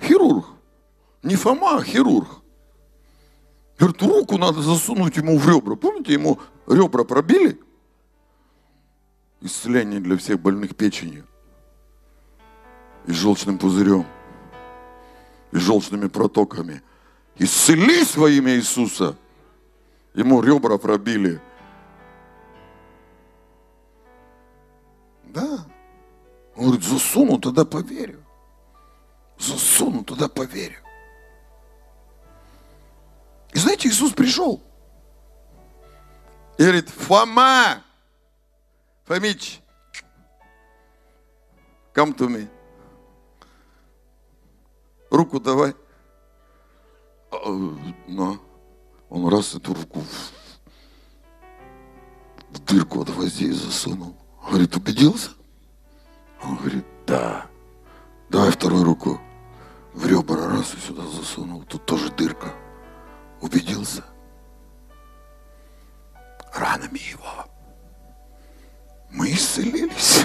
[0.00, 0.46] Хирург.
[1.24, 2.28] Не Фома, а хирург.
[3.78, 5.74] Говорит, руку надо засунуть ему в ребра.
[5.74, 6.38] Помните, ему
[6.68, 7.60] ребра пробили?
[9.40, 11.26] Исцеление для всех больных печенью.
[13.06, 14.06] И желчным пузырем.
[15.50, 16.82] И желчными протоками.
[17.38, 19.16] Исцелись во имя Иисуса.
[20.14, 21.40] Ему ребра пробили.
[25.28, 25.66] Да.
[26.56, 28.24] Он говорит, засуну, тогда поверю.
[29.38, 30.78] Засуну, тогда поверю.
[33.52, 34.62] И знаете, Иисус пришел.
[36.58, 37.82] И говорит, Фома,
[39.04, 39.60] Фомич,
[41.94, 42.48] come to me.
[45.10, 45.74] Руку давай.
[47.30, 47.48] А,
[48.06, 48.38] на.
[49.08, 50.00] Он раз эту руку
[52.50, 54.14] в, дырку от здесь засунул.
[54.48, 55.30] Говорит, убедился?
[56.42, 57.46] Он говорит, да.
[58.30, 59.20] Давай вторую руку
[59.94, 61.64] в ребра раз и сюда засунул.
[61.64, 62.52] Тут тоже дырка.
[63.40, 64.04] Убедился?
[66.54, 67.48] Ранами его
[69.10, 70.24] мы исцелились.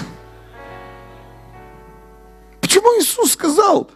[2.60, 3.90] Почему Иисус сказал,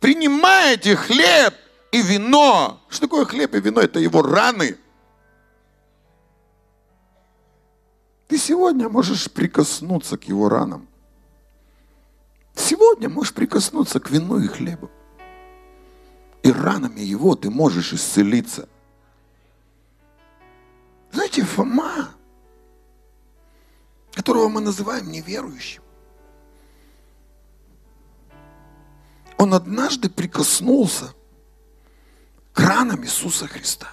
[0.00, 1.54] принимайте хлеб
[1.92, 2.80] и вино?
[2.88, 3.80] Что такое хлеб и вино?
[3.80, 4.78] Это его раны.
[8.28, 10.88] Ты сегодня можешь прикоснуться к его ранам.
[12.54, 14.90] Сегодня можешь прикоснуться к вину и хлебу.
[16.42, 18.68] И ранами его ты можешь исцелиться.
[21.12, 22.10] Знаете, Фома,
[24.12, 25.82] которого мы называем неверующим,
[29.38, 31.14] он однажды прикоснулся
[32.52, 33.88] к ранам Иисуса Христа.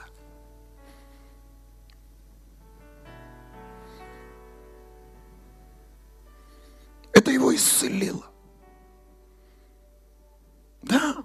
[7.23, 8.25] Это его исцелило.
[10.81, 11.23] Да.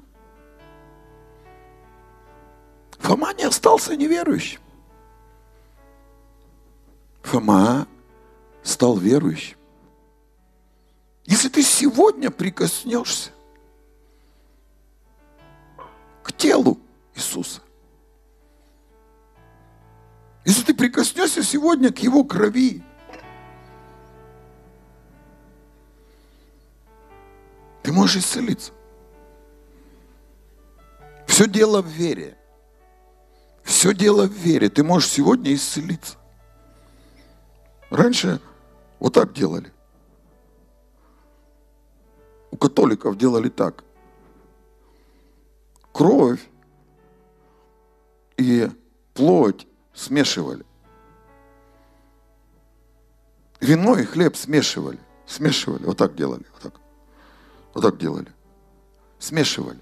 [3.00, 4.60] Фома не остался неверующим.
[7.22, 7.88] Фома
[8.62, 9.56] стал верующим.
[11.24, 13.32] Если ты сегодня прикоснешься
[16.22, 16.78] к телу
[17.16, 17.60] Иисуса,
[20.44, 22.84] если ты прикоснешься сегодня к Его крови,
[27.88, 28.72] ты можешь исцелиться.
[31.26, 32.36] Все дело в вере.
[33.62, 34.68] Все дело в вере.
[34.68, 36.18] Ты можешь сегодня исцелиться.
[37.88, 38.42] Раньше
[38.98, 39.72] вот так делали.
[42.50, 43.82] У католиков делали так.
[45.90, 46.46] Кровь
[48.36, 48.68] и
[49.14, 50.66] плоть смешивали.
[53.62, 55.00] Вино и хлеб смешивали.
[55.24, 55.84] Смешивали.
[55.84, 56.44] Вот так делали.
[56.52, 56.87] Вот так.
[57.78, 58.32] Вот так делали.
[59.20, 59.78] Смешивали.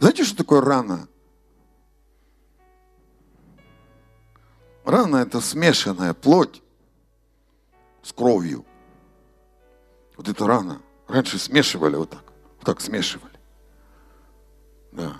[0.00, 1.06] Знаете, что такое рана?
[4.84, 6.60] Рана– это смешанная плоть
[8.02, 8.64] с кровью.
[10.16, 10.82] Вот это рана.
[11.06, 12.24] Раньше смешивали вот так.
[12.56, 13.38] Вот так смешивали.
[14.90, 15.18] Да.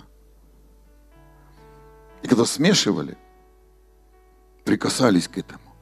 [2.23, 3.17] И когда смешивали,
[4.65, 5.73] прикасались к этому.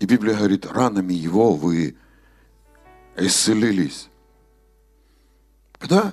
[0.00, 1.96] И Библия говорит, ранами его вы
[3.18, 4.08] исцелились.
[5.78, 6.12] Когда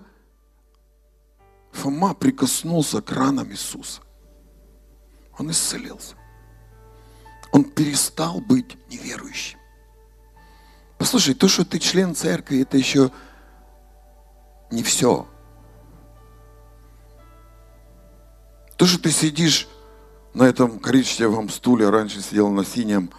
[1.72, 4.01] Фома прикоснулся к ранам Иисуса,
[5.38, 6.16] он исцелился.
[7.51, 9.60] Он перестал быть неверующим.
[10.97, 13.12] Послушай, то, что ты член церкви, это еще
[14.72, 15.28] не все.
[18.78, 19.68] То, что ты сидишь
[20.34, 23.10] на этом коричневом стуле, раньше сидел на синем,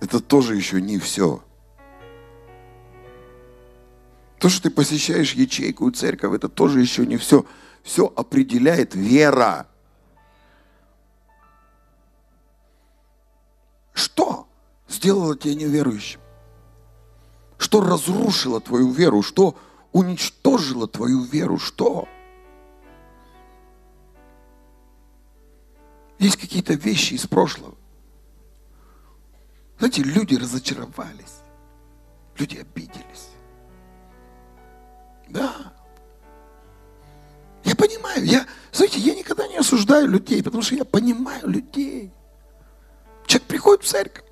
[0.00, 1.42] это тоже еще не все.
[4.42, 7.46] То, что ты посещаешь ячейку церковь, это тоже еще не все.
[7.84, 9.68] Все определяет вера.
[13.92, 14.48] Что
[14.88, 16.18] сделало тебя неверующим?
[17.56, 19.22] Что разрушило твою веру?
[19.22, 19.56] Что
[19.92, 21.60] уничтожило твою веру?
[21.60, 22.08] Что?
[26.18, 27.76] Есть какие-то вещи из прошлого.
[29.78, 31.42] Знаете, люди разочаровались.
[32.36, 33.31] Люди обиделись.
[35.32, 35.72] Да.
[37.64, 42.12] Я понимаю, я, знаете, я никогда не осуждаю людей, потому что я понимаю людей.
[43.26, 44.24] Человек приходит в церковь.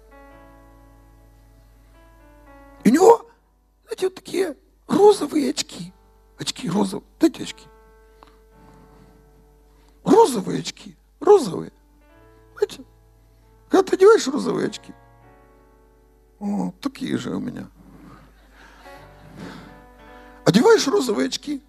[2.85, 3.31] И у него,
[3.85, 5.93] знаете, вот такие розовые очки.
[6.39, 7.09] Очки розовые.
[7.19, 7.67] Дайте очки.
[10.05, 10.97] Розовые очки.
[11.21, 11.73] Розовые.
[12.57, 12.85] Знаете,
[13.71, 14.93] когда ты одеваешь розовые очки,
[16.41, 17.69] о, такие же у меня.
[20.51, 21.63] Одеваешь розовые очки,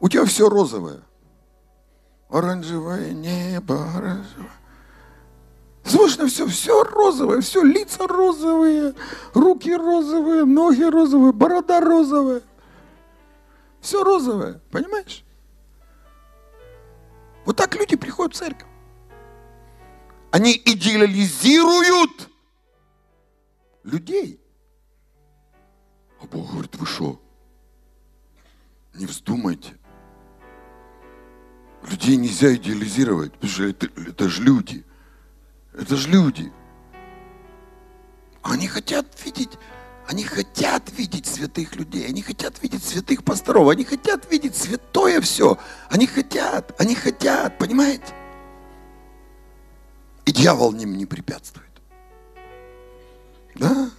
[0.00, 1.00] у тебя все розовое.
[2.28, 4.50] Оранжевое небо, оранжевое.
[5.84, 8.94] Смотришь на все, все розовое, все лица розовые,
[9.32, 12.42] руки розовые, ноги розовые, борода розовая.
[13.80, 15.24] Все розовое, понимаешь?
[17.44, 18.66] Вот так люди приходят в церковь.
[20.32, 22.28] Они идеализируют
[23.84, 24.40] людей.
[26.20, 27.20] А Бог говорит, вы что?
[28.96, 29.74] Не вздумайте.
[31.88, 34.84] Людей нельзя идеализировать, потому что это, это же люди.
[35.72, 36.52] Это же люди.
[38.42, 39.58] Они хотят видеть,
[40.08, 45.58] они хотят видеть святых людей, они хотят видеть святых пасторов, они хотят видеть святое все.
[45.90, 48.14] Они хотят, они хотят, понимаете?
[50.24, 51.66] И дьявол им не препятствует.
[53.54, 53.90] Да?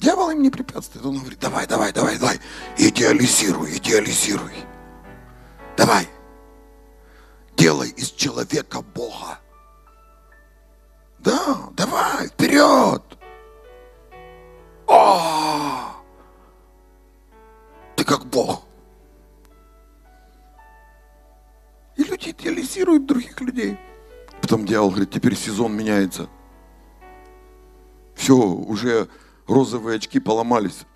[0.00, 1.04] Дьявол им не препятствует.
[1.04, 2.40] Он говорит, давай, давай, давай, давай,
[2.78, 4.54] идеализируй, идеализируй.
[5.76, 6.08] Давай.
[7.54, 9.38] Делай из человека Бога.
[11.18, 13.02] Да, давай, вперед.
[14.86, 16.02] О!
[17.94, 18.64] Ты как Бог.
[21.96, 23.78] И люди идеализируют других людей.
[24.40, 26.30] Потом дьявол говорит, теперь сезон меняется.
[28.14, 29.10] Все, уже
[29.46, 30.86] розовые очки поломались.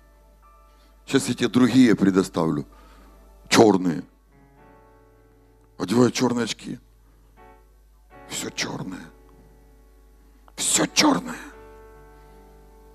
[1.05, 2.65] Сейчас я тебе другие предоставлю.
[3.49, 4.03] Черные.
[5.77, 6.79] Одеваю черные очки.
[8.27, 9.05] Все черное.
[10.55, 11.35] Все черное.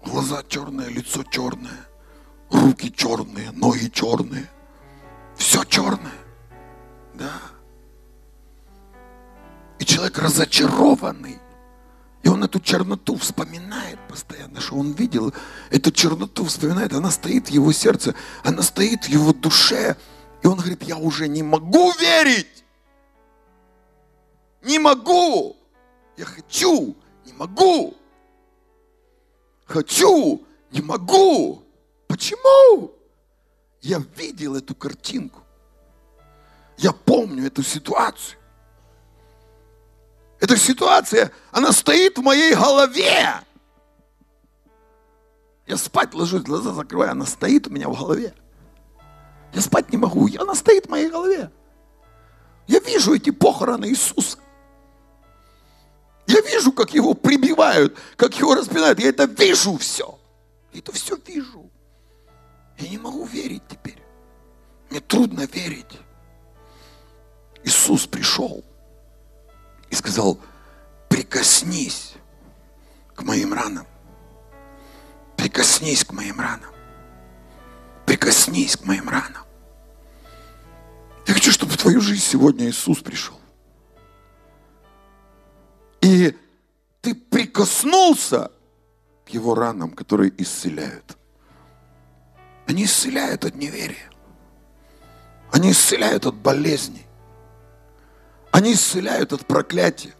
[0.04, 1.86] Глаза черные, лицо черное.
[2.50, 4.50] Руки черные, ноги черные.
[5.36, 6.12] Все черное.
[7.14, 7.32] Да.
[9.78, 11.38] И человек разочарованный.
[12.22, 15.32] И он эту черноту вспоминает постоянно, что он видел.
[15.70, 18.14] Эту черноту вспоминает, она стоит в его сердце,
[18.44, 19.96] она стоит в его душе.
[20.42, 22.64] И он говорит, я уже не могу верить.
[24.62, 25.56] Не могу.
[26.16, 26.94] Я хочу,
[27.24, 27.94] не могу.
[29.64, 31.62] Хочу, не могу.
[32.06, 32.92] Почему?
[33.80, 35.40] Я видел эту картинку.
[36.76, 38.39] Я помню эту ситуацию.
[40.40, 43.34] Эта ситуация, она стоит в моей голове.
[45.66, 48.34] Я спать ложусь, глаза закрываю, она стоит у меня в голове.
[49.52, 51.50] Я спать не могу, она стоит в моей голове.
[52.66, 54.38] Я вижу эти похороны Иисуса.
[56.26, 58.98] Я вижу, как его прибивают, как его распинают.
[58.98, 60.18] Я это вижу все.
[60.72, 61.70] Я это все вижу.
[62.78, 64.00] Я не могу верить теперь.
[64.88, 65.98] Мне трудно верить.
[67.64, 68.64] Иисус пришел
[69.90, 70.38] и сказал,
[71.08, 72.14] прикоснись
[73.14, 73.86] к моим ранам.
[75.36, 76.72] Прикоснись к моим ранам.
[78.06, 79.44] Прикоснись к моим ранам.
[81.26, 83.38] Я хочу, чтобы в твою жизнь сегодня Иисус пришел.
[86.00, 86.36] И
[87.00, 88.50] ты прикоснулся
[89.26, 91.16] к его ранам, которые исцеляют.
[92.66, 94.10] Они исцеляют от неверия.
[95.52, 97.06] Они исцеляют от болезней.
[98.50, 100.14] Они исцеляют от проклятия.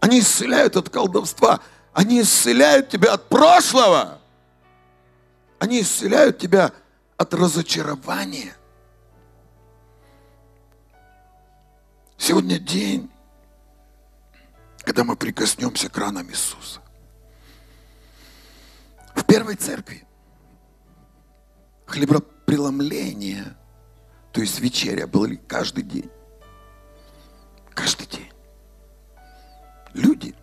[0.00, 1.60] Они исцеляют от колдовства.
[1.92, 4.20] Они исцеляют тебя от прошлого.
[5.58, 6.72] Они исцеляют тебя
[7.16, 8.54] от разочарования.
[12.18, 13.10] Сегодня день,
[14.80, 16.80] когда мы прикоснемся к ранам Иисуса.
[19.14, 20.06] В первой церкви
[21.86, 23.56] хлебопреломление,
[24.32, 26.10] то есть вечеря, было каждый день.
[27.76, 28.32] Каждый день.
[29.94, 30.34] Люди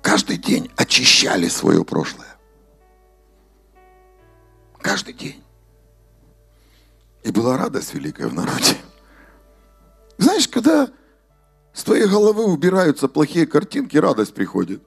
[0.00, 2.36] каждый день очищали свое прошлое.
[4.80, 5.44] Каждый день.
[7.22, 8.76] И была радость великая в народе.
[10.18, 10.88] Знаешь, когда
[11.72, 14.82] с твоей головы убираются плохие картинки, радость приходит.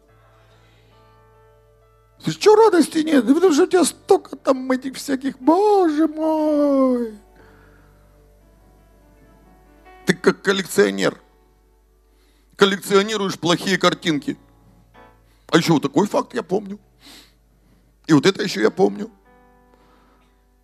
[2.25, 3.25] Ты что радости нет?
[3.25, 7.22] Потому что у тебя столько там этих всяких, боже мой.
[10.23, 11.21] Как коллекционер.
[12.55, 14.37] Коллекционируешь плохие картинки.
[15.47, 16.79] А еще вот такой факт я помню.
[18.07, 19.11] И вот это еще я помню.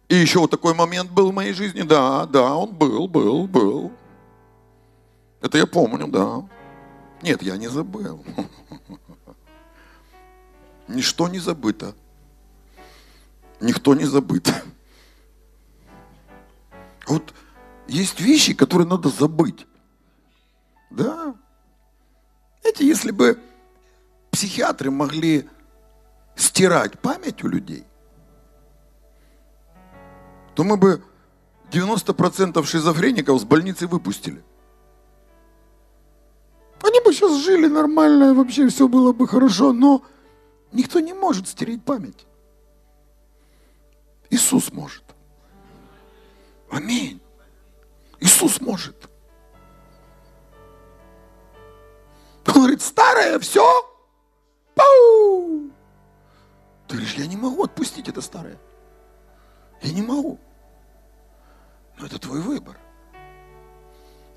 [0.07, 1.81] И еще вот такой момент был в моей жизни.
[1.81, 3.91] Да, да, он был, был, был.
[5.41, 6.47] Это я помню, да.
[7.21, 8.23] Нет, я не забыл.
[10.87, 11.93] Ничто не забыто.
[13.59, 14.49] Никто не забыт.
[17.07, 17.33] Вот
[17.89, 19.65] есть вещи, которые надо забыть.
[20.89, 21.35] Да.
[22.61, 23.39] Знаете, если бы
[24.31, 25.49] психиатры могли
[26.35, 27.83] стирать память у людей,
[30.55, 31.03] то мы бы
[31.71, 34.43] 90% шизофреников с больницы выпустили.
[36.81, 40.03] Они бы сейчас жили нормально, вообще все было бы хорошо, но
[40.71, 42.25] никто не может стереть память.
[44.29, 45.03] Иисус может.
[46.69, 47.19] Аминь.
[48.19, 49.09] Иисус может.
[52.59, 53.63] Он говорит, старое, все.
[54.75, 55.71] Пау!
[56.87, 58.59] Ты говоришь, я не могу отпустить это старое.
[59.81, 60.37] Я не могу.
[61.97, 62.77] Но это твой выбор.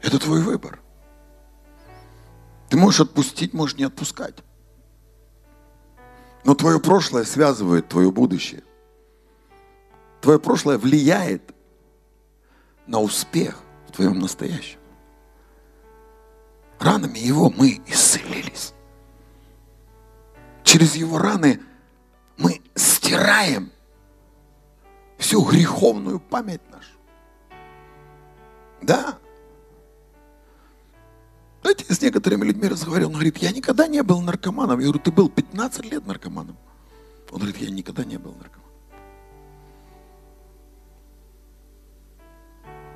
[0.01, 0.81] Это твой выбор.
[2.69, 4.37] Ты можешь отпустить, можешь не отпускать.
[6.45, 8.63] Но твое прошлое связывает твое будущее.
[10.21, 11.55] Твое прошлое влияет
[12.87, 13.63] на успех
[13.93, 14.79] твоем настоящем.
[16.79, 18.75] Ранами его мы исцелились.
[20.65, 21.61] Через его раны
[22.37, 23.71] мы стираем
[25.19, 26.99] всю греховную память нашу.
[28.81, 29.19] Да.
[31.63, 34.81] Знаете, с некоторыми людьми разговаривал, он говорит, я никогда не был наркоманом.
[34.81, 36.57] Я говорю, ты был 15 лет наркоманом.
[37.31, 38.62] Он говорит, я никогда не был наркоманом.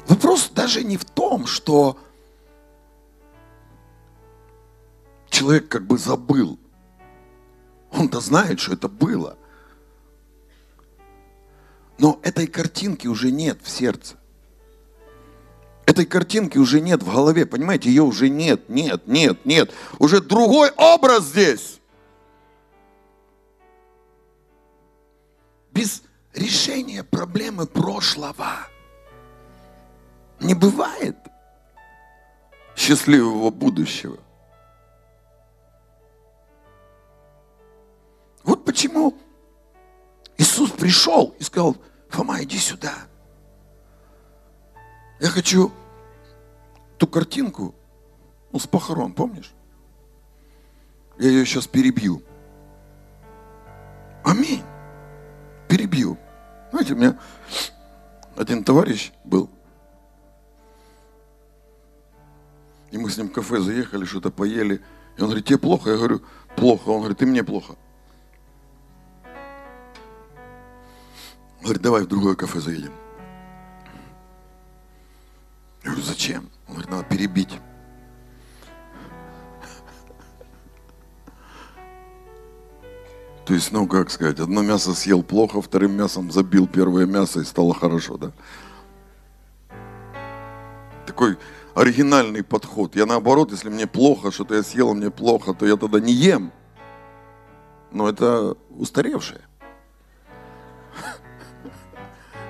[0.08, 1.98] Вопрос даже не в том, что
[5.28, 6.58] человек как бы забыл.
[7.92, 9.36] Он-то знает, что это было.
[11.98, 14.16] Но этой картинки уже нет в сердце.
[15.86, 19.72] Этой картинки уже нет в голове, понимаете, ее уже нет, нет, нет, нет.
[19.98, 21.80] Уже другой образ здесь.
[25.72, 26.02] Без
[26.34, 28.68] решения проблемы прошлого
[30.46, 31.16] не бывает
[32.76, 34.18] счастливого будущего.
[38.44, 39.14] Вот почему
[40.38, 41.76] Иисус пришел и сказал,
[42.10, 42.94] Фома, иди сюда.
[45.18, 45.72] Я хочу
[46.98, 47.74] ту картинку,
[48.52, 49.52] ну, с похорон, помнишь?
[51.18, 52.22] Я ее сейчас перебью.
[54.24, 54.62] Аминь.
[55.68, 56.18] Перебью.
[56.70, 57.18] Знаете, у меня
[58.36, 59.50] один товарищ был.
[62.96, 64.80] И мы с ним в кафе заехали, что-то поели.
[65.18, 65.90] И он говорит, тебе плохо?
[65.90, 66.22] Я говорю,
[66.56, 66.88] плохо.
[66.88, 67.76] Он говорит, ты мне плохо.
[71.58, 72.92] Он говорит, давай в другое кафе заедем.
[75.84, 76.48] Я говорю, зачем?
[76.68, 77.60] Он говорит, надо перебить.
[83.44, 87.44] То есть, ну, как сказать, одно мясо съел плохо, вторым мясом забил первое мясо и
[87.44, 88.32] стало хорошо, да?
[91.06, 91.36] Такой
[91.76, 92.96] оригинальный подход.
[92.96, 96.52] Я наоборот, если мне плохо, что-то я съел, мне плохо, то я тогда не ем.
[97.92, 99.42] Но это устаревшее.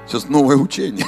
[0.06, 1.06] Сейчас новое учение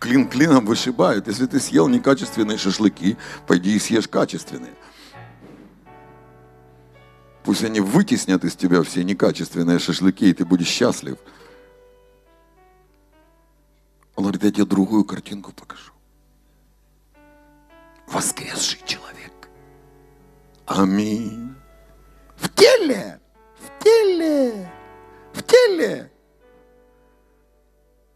[0.00, 1.28] клин клином вышибают.
[1.28, 4.74] Если ты съел некачественные шашлыки, пойди и съешь качественные.
[7.44, 11.18] Пусть они вытеснят из тебя все некачественные шашлыки, и ты будешь счастлив.
[14.16, 15.92] Он говорит, я тебе другую картинку покажу.
[20.70, 21.56] Аминь.
[22.36, 23.20] В теле,
[23.56, 24.70] в теле,
[25.32, 26.12] в теле.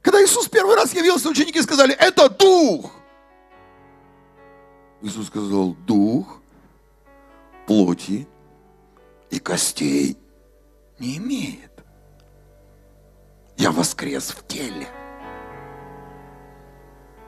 [0.00, 2.92] Когда Иисус первый раз явился, ученики сказали, это дух.
[5.02, 6.40] Иисус сказал, дух
[7.66, 8.28] плоти
[9.30, 10.16] и костей
[11.00, 11.72] не имеет.
[13.56, 14.86] Я воскрес в теле.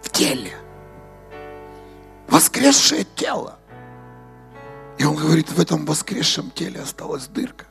[0.02, 0.52] В теле.
[2.28, 3.58] Воскресшее тело.
[4.98, 7.66] И он говорит, в этом воскресшем теле осталась дырка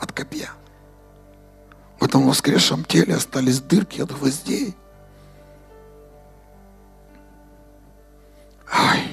[0.00, 0.50] от копья.
[2.00, 4.76] В этом воскресшем теле остались дырки от гвоздей.
[8.70, 9.03] Ай.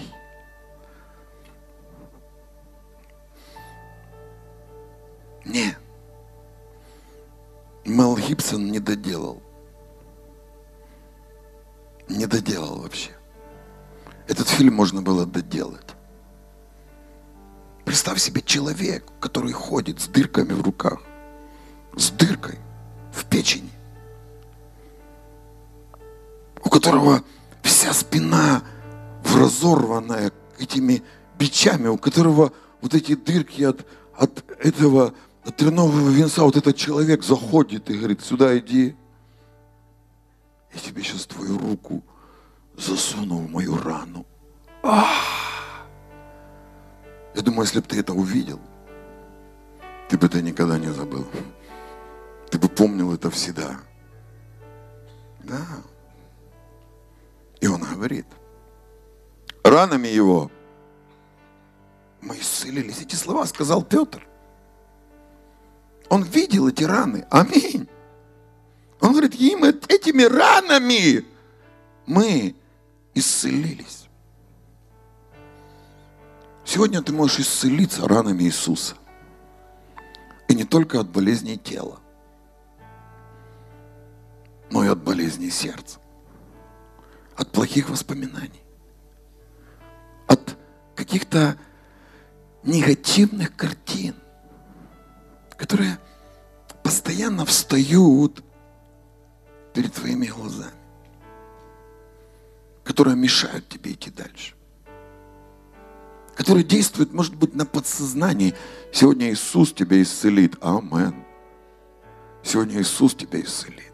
[18.12, 21.02] Представь себе человек, который ходит с дырками в руках,
[21.96, 22.60] с дыркой
[23.14, 23.70] в печени,
[26.62, 27.24] у которого
[27.64, 28.64] вся спина
[29.24, 31.04] разорванная этими
[31.40, 32.52] бичами, у которого
[32.82, 33.86] вот эти дырки от,
[34.18, 35.14] от этого
[35.46, 38.94] от тернового венца, вот этот человек заходит и говорит, сюда иди.
[40.74, 42.04] Я тебе сейчас твою руку
[42.76, 44.26] засуну в мою рану.
[44.84, 45.51] Ах!
[47.34, 48.60] Я думаю, если бы ты это увидел,
[50.10, 51.26] ты бы это никогда не забыл.
[52.50, 53.80] Ты бы помнил это всегда.
[55.44, 55.66] Да.
[57.62, 58.26] И он говорит,
[59.64, 60.52] ранами его
[62.20, 63.02] мы исцелились.
[63.02, 64.28] Эти слова сказал Петр.
[66.10, 67.26] Он видел эти раны.
[67.30, 67.88] Аминь.
[69.00, 71.26] Он говорит, им этими ранами
[72.06, 72.56] мы
[73.14, 74.10] исцелились.
[76.74, 78.96] Сегодня ты можешь исцелиться ранами Иисуса.
[80.48, 82.00] И не только от болезней тела,
[84.70, 86.00] но и от болезней сердца,
[87.36, 88.64] от плохих воспоминаний,
[90.28, 90.56] от
[90.96, 91.58] каких-то
[92.64, 94.16] негативных картин,
[95.58, 96.00] которые
[96.84, 98.46] постоянно встают
[99.74, 100.72] перед твоими глазами,
[102.86, 104.56] которые мешают тебе идти дальше,
[106.42, 108.56] которые действуют, может быть, на подсознании.
[108.92, 110.58] Сегодня Иисус тебя исцелит.
[110.60, 111.24] Амен.
[112.42, 113.94] Сегодня Иисус тебя исцелит.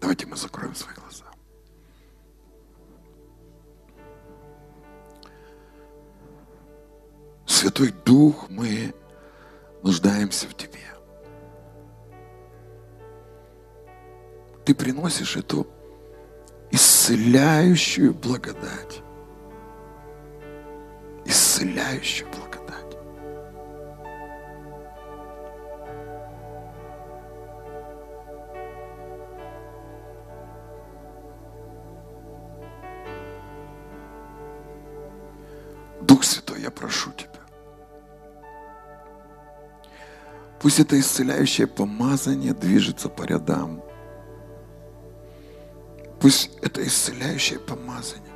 [0.00, 1.26] Давайте мы закроем свои глаза.
[7.44, 8.94] Святой Дух, мы
[9.82, 10.80] нуждаемся в Тебе.
[14.64, 15.66] Ты приносишь эту
[16.70, 19.03] исцеляющую благодать.
[21.24, 22.98] Исцеляющую благодать.
[36.02, 37.30] Дух Святой, я прошу Тебя.
[40.60, 43.82] Пусть это исцеляющее помазание движется по рядам.
[46.20, 48.33] Пусть это исцеляющее помазание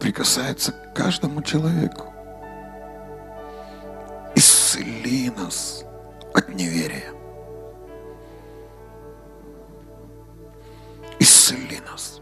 [0.00, 2.12] прикасается к каждому человеку.
[4.34, 5.84] Исцели нас
[6.34, 7.12] от неверия.
[11.18, 12.20] Исцели нас.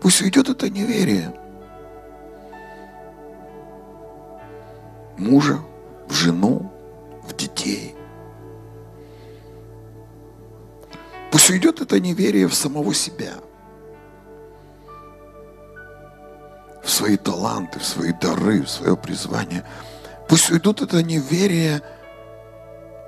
[0.00, 1.34] Пусть уйдет это неверие
[5.16, 5.60] мужа,
[6.08, 6.70] в жену,
[7.26, 7.94] в детей.
[11.30, 13.34] Пусть уйдет это неверие в самого себя,
[17.04, 19.62] свои таланты, в свои дары, в свое призвание.
[20.26, 21.82] Пусть уйдут это неверие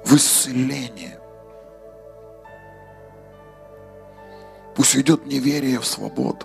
[0.05, 1.19] в исцеление.
[4.75, 6.45] Пусть уйдет неверие в свободу.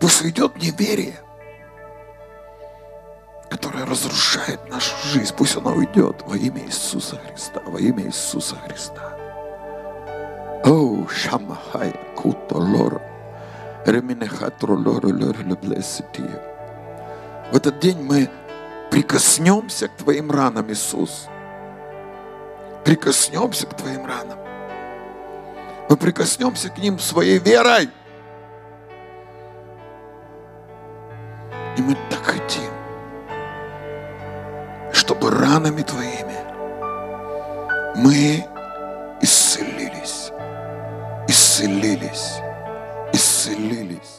[0.00, 1.20] Пусть уйдет неверие
[3.48, 9.13] которая разрушает нашу жизнь, пусть она уйдет во имя Иисуса Христа, во имя Иисуса Христа.
[10.64, 13.02] О, Шамахая, Куто Лора,
[13.84, 15.42] Реминехатру Лору Лору
[17.52, 18.30] В этот день мы
[18.90, 21.28] прикоснемся к Твоим ранам, Иисус.
[22.82, 24.38] Прикоснемся к Твоим ранам.
[25.90, 27.90] Мы прикоснемся к ним своей верой.
[31.76, 32.70] И мы так хотим,
[34.92, 36.34] чтобы ранами Твоими
[37.96, 38.53] мы
[41.54, 42.42] Sililies.
[43.12, 44.13] Sililies.